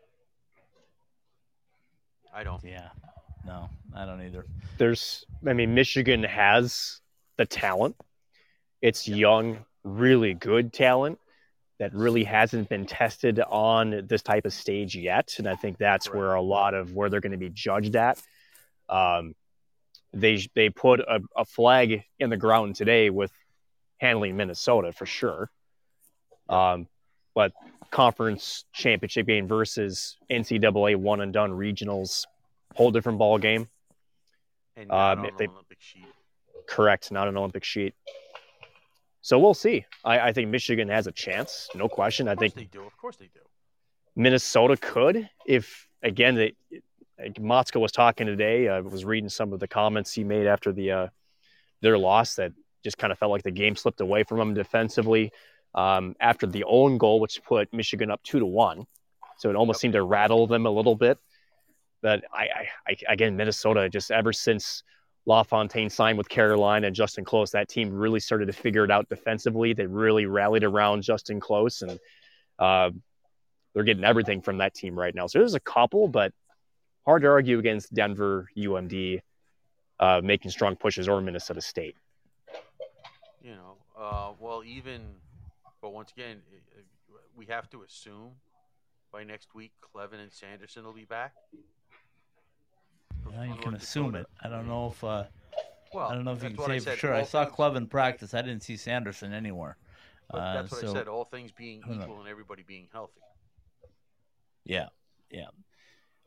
[2.35, 2.63] I don't.
[2.63, 2.89] Yeah.
[3.47, 4.45] No, I don't either.
[4.79, 7.01] There's, I mean, Michigan has
[7.37, 7.97] the talent.
[8.83, 11.19] It's young, really good talent
[11.79, 16.07] that really hasn't been tested on this type of stage yet, and I think that's
[16.07, 16.19] Correct.
[16.19, 18.21] where a lot of where they're going to be judged at.
[18.91, 19.35] Um,
[20.13, 23.33] they they put a, a flag in the ground today with
[23.99, 25.51] handling Minnesota for sure.
[26.49, 26.89] Um,
[27.35, 27.53] but
[27.91, 32.25] conference championship game versus NCAA one and done regionals,
[32.75, 33.69] whole different ball game.
[34.77, 36.07] And Um, if they- Olympic sheet.
[36.67, 37.95] Correct, not an Olympic sheet.
[39.23, 39.85] So we'll see.
[40.05, 42.29] I, I think Michigan has a chance, no question.
[42.29, 42.83] I think they do.
[42.85, 43.41] Of course they do.
[44.17, 46.55] Minnesota could, if again, they,
[47.23, 48.69] like Motzko was talking today.
[48.69, 51.07] I was reading some of the comments he made after the uh,
[51.81, 52.53] their loss that
[52.83, 55.33] just kind of felt like the game slipped away from them defensively
[55.75, 58.87] um, after the own goal, which put Michigan up two to one.
[59.39, 61.19] So it almost seemed to rattle them a little bit.
[62.03, 64.83] But I, I, I again, Minnesota just ever since
[65.27, 69.09] LaFontaine signed with Carolina and Justen Close, that team really started to figure it out
[69.09, 69.75] defensively.
[69.75, 71.99] They really rallied around Justen Close and.
[72.59, 72.91] Uh,
[73.73, 75.29] they're getting everything from that team right now.
[75.29, 76.33] So there's a couple, but
[77.07, 79.21] hard to argue against Denver, UMD,
[79.99, 81.97] uh, making strong pushes, or Minnesota State.
[83.43, 85.01] You know, uh, well, even,
[85.81, 88.33] but once again, i- i- we have to assume
[89.13, 91.35] by next week Kleven and Sanderson will be back.
[93.25, 94.27] For- Yeah, you can assume it.
[94.43, 95.25] I don't know if uh,
[95.93, 97.15] Well, I don't know if you can say for said, sure.
[97.15, 98.35] I saw things- Kleven practice.
[98.35, 99.77] I didn't see Sanderson anywhere.
[100.33, 101.09] Uh, that's what so I said.
[101.09, 102.03] All things being I know.
[102.03, 103.21] equal and everybody being healthy.
[104.65, 104.91] yeah,
[105.31, 105.49] yeah.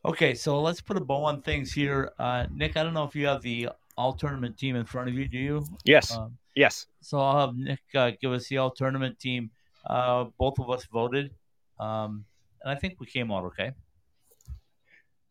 [0.06, 2.12] Okay, so let's put a bow on things here.
[2.20, 5.16] Uh, Nick, I don't know if you have the all tournament team in front of
[5.16, 5.28] you.
[5.28, 5.66] Do you?
[5.86, 6.88] Yes, Um, yes.
[7.02, 9.52] So I'll have Nick uh, give us the all tournament team.
[9.86, 11.32] Uh, both of us voted,
[11.80, 12.26] um,
[12.64, 13.72] and I think we came out okay.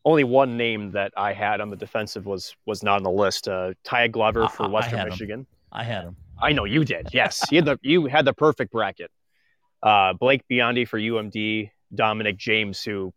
[0.05, 3.47] Only one name that I had on the defensive was was not on the list.
[3.47, 5.09] Uh, Ty Glover for I- I Western him.
[5.09, 5.47] Michigan.
[5.71, 6.15] I had him.
[6.41, 7.09] I know you did.
[7.13, 9.11] Yes, you had the you had the perfect bracket.
[9.81, 13.13] Uh, Blake Biondi for UMD, Dominic James, who,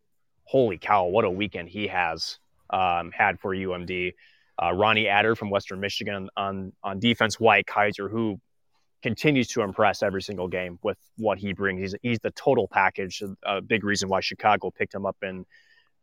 [0.47, 2.39] holy cow, what a weekend he has
[2.71, 4.15] um, had for UMD.
[4.63, 7.39] Uh, Ronnie Attard from Western Michigan on on defense.
[7.39, 8.41] Wyatt Kaiser, who
[9.03, 11.81] continues to impress every single game with what he brings.
[11.81, 13.23] He's he's the total package.
[13.45, 15.45] A big reason why Chicago picked him up in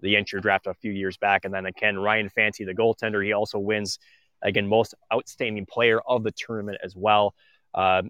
[0.02, 1.46] the entry draft a few years back.
[1.46, 3.98] And then again, Ryan Fanti, the goaltender, he also wins
[4.44, 7.34] again most outstanding player of the tournament as well.
[7.74, 8.04] Uh,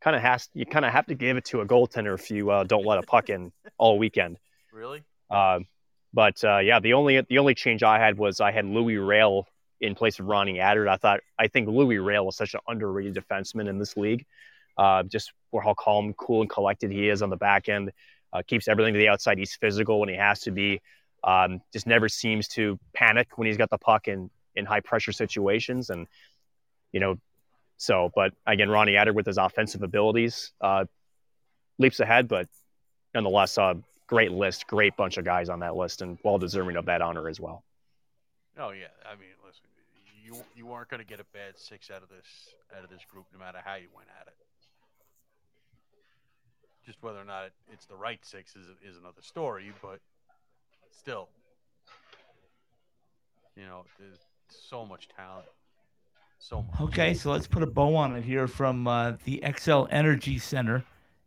[0.00, 2.50] kind of has you kind of have to give it to a goaltender if you
[2.50, 4.38] uh, don't let a puck in all weekend.
[4.72, 5.02] Really?
[5.30, 5.60] Uh,
[6.12, 9.44] but uh, yeah, the only the only change I had was I had Louie Roehl
[9.80, 10.88] in place of Ronnie Attard.
[10.88, 14.24] I thought I think Louie Roehl is such an underrated defenseman in this league.
[14.76, 17.92] Uh, just for how calm, cool, and collected he is on the back end.
[18.32, 19.38] Uh, keeps everything to the outside.
[19.38, 20.80] He's physical when he has to be.
[21.22, 25.12] Um, just never seems to panic when he's got the puck in in high pressure
[25.12, 25.90] situations.
[25.90, 26.06] And
[26.92, 27.16] you know,
[27.76, 30.84] so but again, Ronnie Attard with his offensive abilities uh,
[31.78, 32.28] leaps ahead.
[32.28, 32.48] But
[33.14, 33.74] nonetheless, uh,
[34.06, 37.28] great list, great bunch of guys on that list, and well deserving of that honor
[37.28, 37.64] as well.
[38.58, 38.86] Oh yeah.
[39.04, 39.64] I mean, listen,
[40.24, 43.02] you you weren't going to get a bad six out of this out of this
[43.10, 44.34] group, no matter how you went at it.
[46.86, 50.00] Just whether or not it's the right six is is another story, but
[50.90, 51.28] still,
[53.56, 55.46] you know, there's so much talent,
[56.38, 56.80] so much.
[56.80, 60.84] Okay, so let's put a bow on it here from uh, the Xcel Energy Center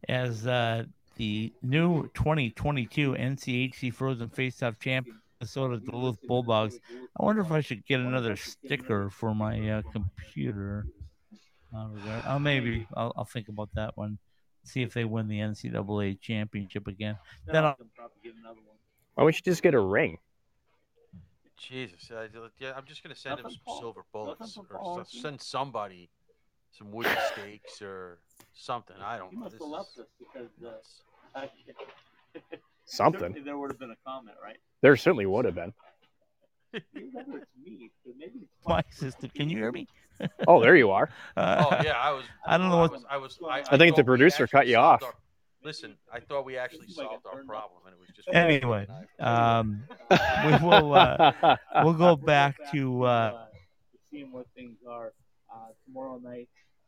[0.07, 0.83] as uh,
[1.17, 6.79] the new 2022 NCHC Frozen Faceoff champion, Minnesota Duluth Bulldogs.
[7.19, 10.85] I wonder if I should get another sticker for my uh, computer.
[11.75, 14.17] Uh, regard- oh, maybe I'll, I'll think about that one.
[14.63, 17.17] See if they win the NCAA championship again.
[17.45, 18.77] Then I'll probably get another one.
[19.15, 20.17] Why don't you just get a ring?
[21.57, 22.27] Jesus, I,
[22.59, 23.79] yeah, I'm just gonna send him some Paul.
[23.79, 25.05] silver bullets, Nothing or Paul.
[25.05, 26.09] send somebody
[26.71, 28.19] some wooden stakes or
[28.53, 28.95] something.
[29.03, 29.45] I don't know.
[29.45, 31.01] This is because nuts.
[32.85, 33.35] Something.
[33.43, 34.57] there would have been a comment, right?
[34.81, 35.73] There certainly would have been.
[38.65, 39.87] My sister, can you hear me?
[40.47, 41.09] Oh, there you are.
[41.37, 42.23] Uh, Oh yeah, I was.
[42.45, 43.05] I don't know I what- was.
[43.09, 43.39] I was.
[43.47, 45.03] I, I think the producer cut you off.
[45.03, 45.13] our-
[45.63, 48.87] Listen, I thought we actually solved our problem, and it was just Anyway,
[49.19, 51.31] um, we will uh,
[51.83, 53.45] we'll go back to uh,
[54.11, 55.13] seeing what things are
[55.53, 56.47] uh, tomorrow night.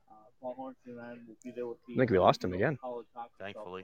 [0.09, 1.95] Uh, Paul Hornstein and I will be there with the.
[1.95, 2.77] I think we lost him again.
[2.79, 3.83] College Hockey Thankfully.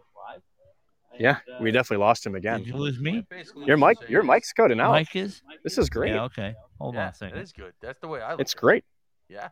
[1.12, 1.22] Live.
[1.22, 2.64] yeah, And, we uh, definitely lost him Did again.
[2.64, 3.26] you lose me?
[3.66, 4.92] Your what mic, I'm your mic's cutting out.
[4.92, 5.42] Mike is.
[5.64, 6.14] This is great.
[6.14, 6.24] Yeah.
[6.24, 6.56] Okay.
[6.80, 7.38] Hold on yeah, a second.
[7.38, 7.74] That is good.
[7.82, 8.32] That's the way I.
[8.32, 8.62] Look It's at it.
[8.62, 8.86] great.
[9.30, 9.50] Yeah.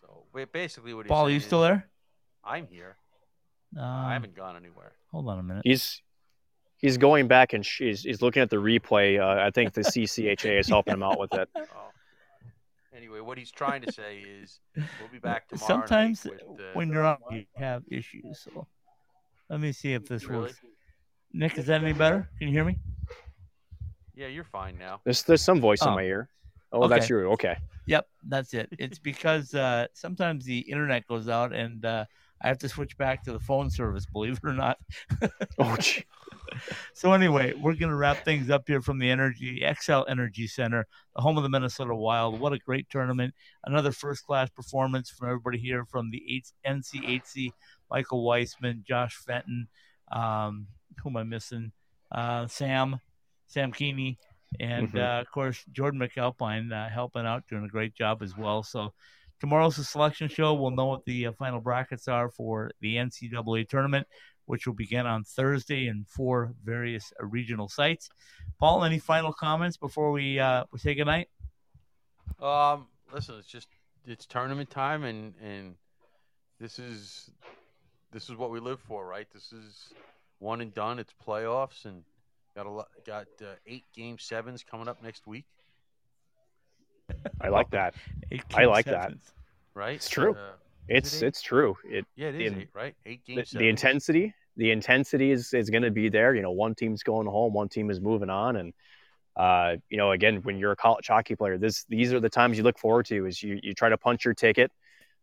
[0.00, 1.88] So wait, basically, what Paul, are you still is, there?
[2.44, 2.96] I'm here.
[3.76, 4.92] Um, I haven't gone anywhere.
[5.10, 5.62] Hold on a minute.
[5.64, 6.00] He's
[6.76, 9.18] he's going back and sh- he's, he's looking at the replay.
[9.20, 11.48] Uh, I think the CCHA is helping him out with it.
[11.58, 11.90] Oh.
[12.96, 15.66] Anyway, what he's trying to say is we'll be back tomorrow.
[15.66, 18.38] Sometimes with, uh, when you're on, you have issues.
[18.44, 18.68] So
[19.50, 20.42] let me see if this Really?
[20.42, 20.60] works.
[21.34, 22.28] Nick, is that any better?
[22.38, 22.78] Can you hear me?
[24.14, 25.00] yeah, you're fine now.
[25.04, 25.94] There's there's some voice in Oh.
[25.96, 26.28] my ear.
[26.72, 27.18] Oh, that's you.
[27.32, 27.56] Okay.
[27.86, 28.68] Yep, that's it.
[28.78, 32.04] It's because uh, sometimes the internet goes out and uh,
[32.42, 34.78] I have to switch back to the phone service, believe it or not.
[35.58, 36.04] Oh, gee.
[36.94, 41.22] So anyway, we're gonna wrap things up here from the Energy Xcel Energy Center, the
[41.22, 42.38] home of the Minnesota Wild.
[42.40, 43.34] What a great tournament!
[43.64, 47.52] Another first-class performance from everybody here from the H- NCHC.
[47.90, 49.68] Michael Weissman, Josh Fenton,
[50.12, 50.66] um,
[51.02, 51.72] who am I missing?
[52.10, 53.00] Uh, Sam,
[53.46, 54.18] Sam Keeney,
[54.60, 54.98] and Mhm.
[54.98, 58.62] uh, of course Jordan McAlpine uh, helping out, doing a great job as well.
[58.62, 58.92] So
[59.40, 60.54] tomorrow's the selection show.
[60.54, 64.06] We'll know what the uh, final brackets are for the NCAA tournament
[64.46, 68.10] which will begin on Thursday in four various uh, regional sites.
[68.58, 71.28] Paul, any final comments before we uh, we say goodnight?
[72.40, 73.68] Um, listen, it's just
[74.06, 75.76] it's tournament time, and and
[76.60, 77.30] this is
[78.12, 79.26] this is what we live for, right?
[79.32, 79.92] This is
[80.38, 80.98] one and done.
[80.98, 82.02] It's playoffs, and
[82.56, 85.46] got a lot, got uh, eight game sevens coming up next week,
[87.40, 87.94] I like that.
[88.32, 89.12] I game like that.
[89.74, 89.96] right?
[89.96, 90.34] It's true.
[90.34, 90.52] Uh,
[90.88, 91.26] It's eight?
[91.28, 91.76] it's true.
[91.84, 92.94] It yeah, it is in- eight, right?
[93.06, 93.58] Eight game the, sevens.
[93.60, 97.26] the intensity the intensity is, is going to be there you know one team's going
[97.26, 98.72] home one team is moving on and
[99.34, 102.56] uh, you know again when you're a college hockey player this these are the times
[102.56, 104.70] you look forward to is you, you try to punch your ticket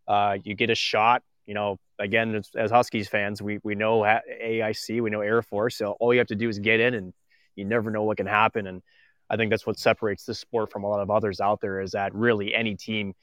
[0.09, 5.01] uh, you get a shot you know again as, huskies fans we, we know aic
[5.01, 7.13] we know air force so all you have to do is get in and
[7.55, 8.81] you never know what can happen and
[9.29, 11.91] i think that's what separates this sport from a lot of others out there is
[11.91, 13.13] that really any team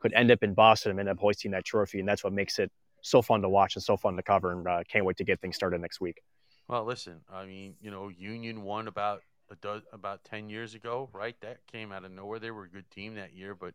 [0.00, 2.58] could end up in boston and end up hoisting that trophy and that's what makes
[2.58, 2.70] it
[3.02, 5.40] so fun to watch and so fun to cover and uh, can't wait to get
[5.40, 6.22] things started next week
[6.68, 9.22] Well, listen, I mean, you know, Union won about
[9.60, 11.38] do- about ten years ago, right?
[11.40, 12.38] That came out of nowhere.
[12.38, 13.74] They were a good team that year, but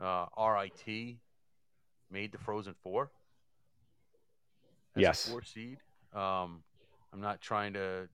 [0.00, 1.16] uh, RIT
[2.10, 3.10] made the Frozen Four.
[4.98, 5.28] As Yes.
[5.28, 5.78] four seed.
[6.12, 6.62] Um,
[7.12, 8.08] I'm not trying to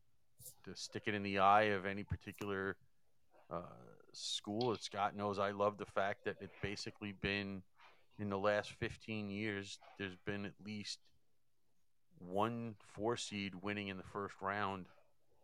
[0.65, 2.77] to stick it in the eye of any particular
[3.51, 3.63] uh,
[4.13, 4.77] school.
[4.77, 7.63] Scott knows I love the fact that it's basically been
[8.19, 9.79] in the last 15 years.
[9.99, 10.99] There's been at least
[12.19, 14.87] one four seed winning in the first round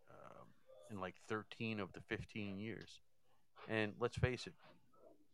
[0.09, 0.47] um,
[0.89, 2.99] in like 13 of the 15 years.
[3.67, 4.53] And let's face it,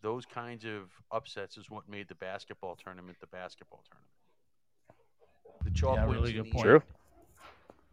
[0.02, 4.17] those kinds of upsets is what made the basketball tournament the basketball tournament.
[5.78, 6.66] The chalk Yeah, wins really good point.
[6.66, 6.84] True.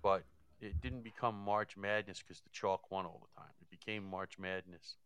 [0.03, 0.25] but
[0.61, 3.51] it didn't become March Madness because the chalk won all the time.
[3.61, 4.97] It became March Madness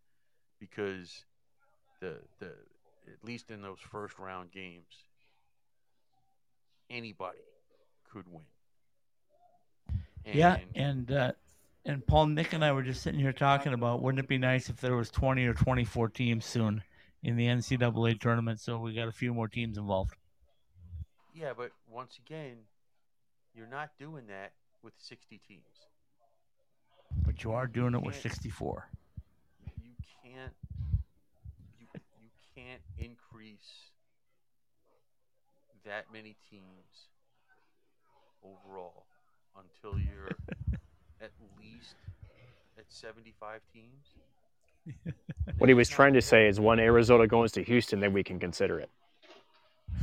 [0.60, 1.24] because
[2.00, 2.52] the the
[3.08, 4.86] at least in those first round games,
[6.88, 7.38] anybody
[8.12, 8.44] could win.
[10.24, 11.32] Yeah, And- and uh,
[11.84, 14.68] and Paul, Nick, and I were just sitting here talking about wouldn't it be nice
[14.68, 16.82] if there was 20 or 24 teams soon
[17.24, 18.60] in the NCAA tournament?
[18.60, 20.14] So we got a few more teams involved.
[21.38, 22.56] Yeah, but once again,
[23.54, 25.62] you're not doing that with 60 teams.
[27.24, 28.88] But you are doing it with 64.
[29.80, 29.92] You
[30.24, 30.52] can't
[31.78, 31.86] you,
[32.20, 33.90] you can't increase
[35.84, 37.06] that many teams
[38.42, 39.04] overall
[39.56, 40.36] until you're
[41.20, 41.30] at
[41.60, 41.94] least
[42.76, 45.04] at 75 teams.
[45.58, 48.38] what he was trying to say is when arizona goes to houston then we can
[48.38, 48.88] consider it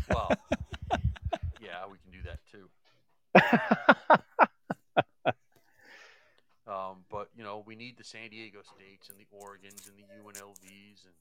[0.09, 0.29] Well,
[1.61, 2.69] yeah, we can do that too.
[6.67, 10.03] Um, but you know, we need the San Diego States and the Oregons and the
[10.03, 11.13] UNLVs and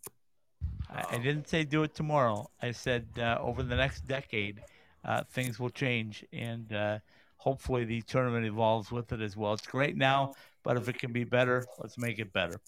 [0.89, 2.51] I, I Um, didn't say do it tomorrow.
[2.63, 4.63] I said uh, over the next decade,
[5.05, 6.99] uh, things will change, and uh,
[7.37, 9.53] hopefully the tournament evolves with it as well.
[9.53, 12.59] It's great now, but if it can be better, let's make it better.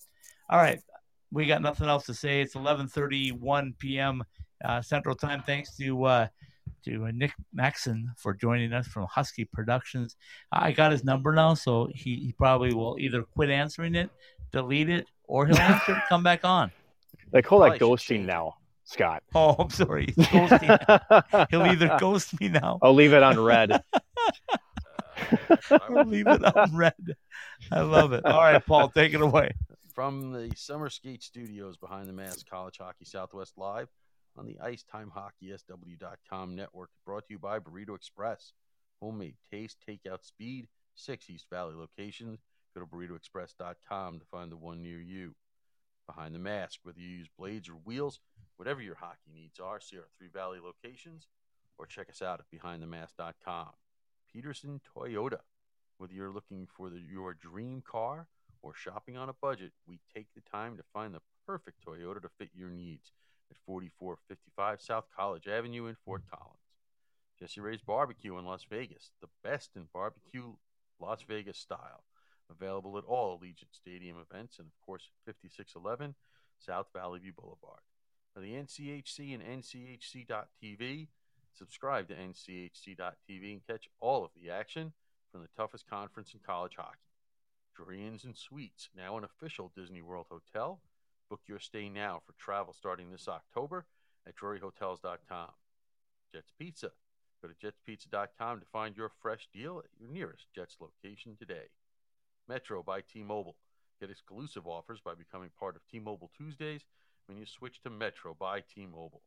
[0.51, 0.81] All right,
[1.33, 2.43] we got nothing else to say.
[2.43, 4.23] It's 11:31 p.m.
[4.63, 5.43] Uh, Central Time.
[5.43, 6.29] Thanks to uh,
[6.87, 10.17] to uh, Nick Maxon for joining us from Husky Productions.
[10.53, 14.11] I got his number now, so he, he probably will either quit answering it,
[14.53, 16.71] delete it, or he'll answer and come back on.
[17.33, 20.15] they call that ghosting now scott Oh, I'm sorry.
[20.17, 22.79] He'll either ghost me now.
[22.83, 23.81] i'll leave it on red
[25.89, 27.17] We'll leave it unread.
[27.73, 28.25] I love it.
[28.25, 29.51] All right, Paul, take it away.
[29.95, 33.89] From the Summer Skate Studios behind the mask, College Hockey Southwest Live
[34.39, 38.53] on the Ice Time Hockey IcetimeHockeySW.com network, brought to you by Burrito Express.
[39.01, 42.41] Homemade taste, takeout speed, six East Valley locations.
[42.75, 45.35] Go to burritoexpress.com to find the one near you.
[46.07, 48.21] Behind the mask, whether you use blades or wheels,
[48.57, 51.27] whatever your hockey needs are, see our three Valley locations
[51.79, 53.69] or check us out at behindthemask.com.
[54.33, 55.41] Peterson Toyota,
[55.99, 58.29] whether you're looking for the, your dream car
[58.63, 62.29] or shopping on a budget, we take the time to find the perfect Toyota to
[62.39, 63.13] fit your needs
[63.51, 66.37] at 4455 South College Avenue in Fort hmm.
[66.37, 66.61] Collins.
[67.39, 70.55] Jesse Ray's Barbecue in Las Vegas, the best in barbecue
[71.01, 72.05] Las Vegas style.
[72.51, 76.15] Available at all Allegiant Stadium events and, of course, at 5611
[76.59, 77.81] South Valley View Boulevard.
[78.33, 81.09] For the NCHC and NCHC.TV,
[81.53, 84.93] subscribe to NCHC.TV and catch all of the action
[85.33, 86.99] from the toughest conference in college hockey.
[87.75, 90.81] Drury Inn and Suites, now an official Disney World hotel.
[91.29, 93.87] Book your stay now for travel starting this October
[94.27, 95.51] at druryhotels.com.
[96.33, 96.91] Jets Pizza.
[97.43, 101.69] Go to jetspizza.com to find your fresh deal at your nearest Jets location today.
[102.49, 103.57] Metro by T Mobile.
[104.01, 106.83] Get exclusive offers by becoming part of T Mobile Tuesdays
[107.27, 109.23] when you switch to Metro by T Mobile.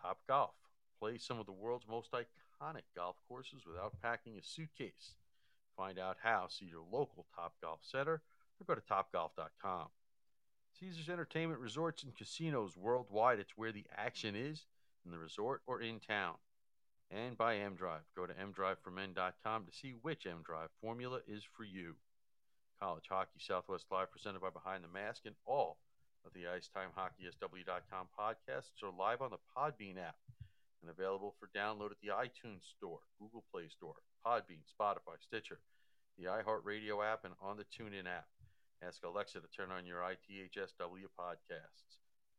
[0.00, 0.54] Top Golf.
[1.00, 5.14] Play some of the world's most iconic golf courses without packing a suitcase.
[5.76, 6.46] Find out how.
[6.48, 8.22] See your local Top Golf Center
[8.60, 9.88] or go to topgolf.com.
[10.82, 13.38] Caesars Entertainment Resorts and Casinos worldwide.
[13.38, 14.66] It's where the action is
[15.04, 16.34] in the resort or in town.
[17.08, 18.02] And by M Drive.
[18.16, 21.94] Go to mdriveformen.com to see which M Drive formula is for you.
[22.80, 25.76] College Hockey Southwest Live presented by Behind the Mask and all
[26.26, 30.16] of the Ice Time Hockey SW.com podcasts are live on the Podbean app
[30.82, 33.94] and available for download at the iTunes Store, Google Play Store,
[34.26, 35.60] Podbean, Spotify, Stitcher,
[36.18, 38.26] the iHeartRadio app, and on the TuneIn app.
[38.84, 41.98] Ask Alexa to turn on your ITHSW podcasts.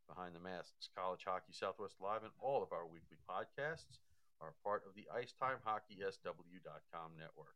[0.10, 4.00] Behind the Masks, College Hockey Southwest Live, and all of our weekly podcasts
[4.42, 7.56] are part of the IcetimeHockeySW.com network.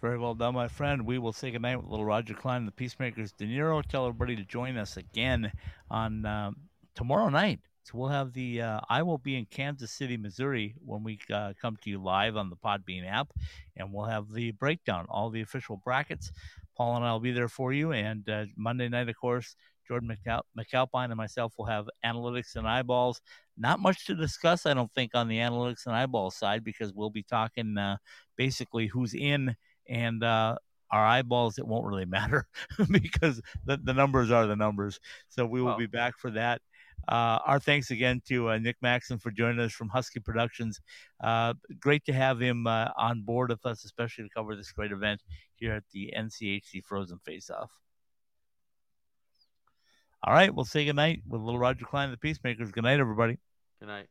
[0.00, 1.04] Very well done, my friend.
[1.04, 3.84] We will say goodnight with little Roger Clyne, and the Peacemakers De Niro.
[3.84, 5.52] Tell everybody to join us again
[5.90, 6.56] on um,
[6.94, 7.60] tomorrow night.
[7.82, 11.52] So we'll have the, uh, I will be in Kansas City, Missouri when we uh,
[11.60, 13.28] come to you live on the Podbean app,
[13.76, 16.32] and we'll have the breakdown, all the official brackets.
[16.76, 17.92] Paul and I will be there for you.
[17.92, 19.56] And uh, Monday night, of course,
[19.86, 23.20] Jordan McAl- McAlpine and myself will have analytics and eyeballs.
[23.58, 27.10] Not much to discuss, I don't think, on the analytics and eyeballs side because we'll
[27.10, 27.96] be talking uh,
[28.36, 29.56] basically who's in
[29.88, 30.56] and uh,
[30.90, 31.58] our eyeballs.
[31.58, 32.46] It won't really matter
[32.90, 35.00] because the, the numbers are the numbers.
[35.28, 36.62] So we will be back for that.
[37.08, 40.80] Uh, our thanks again to uh, Nick Maxon for joining us from Husky Productions.
[41.22, 44.92] Uh, great to have him uh, on board with us, especially to cover this great
[44.92, 45.20] event
[45.56, 47.70] here at the NCHC Frozen Face Off.
[50.22, 52.70] All right, we'll say goodnight with little Roger Clyne, the Peacemakers.
[52.70, 53.38] Good night, everybody.
[53.80, 54.06] Good night.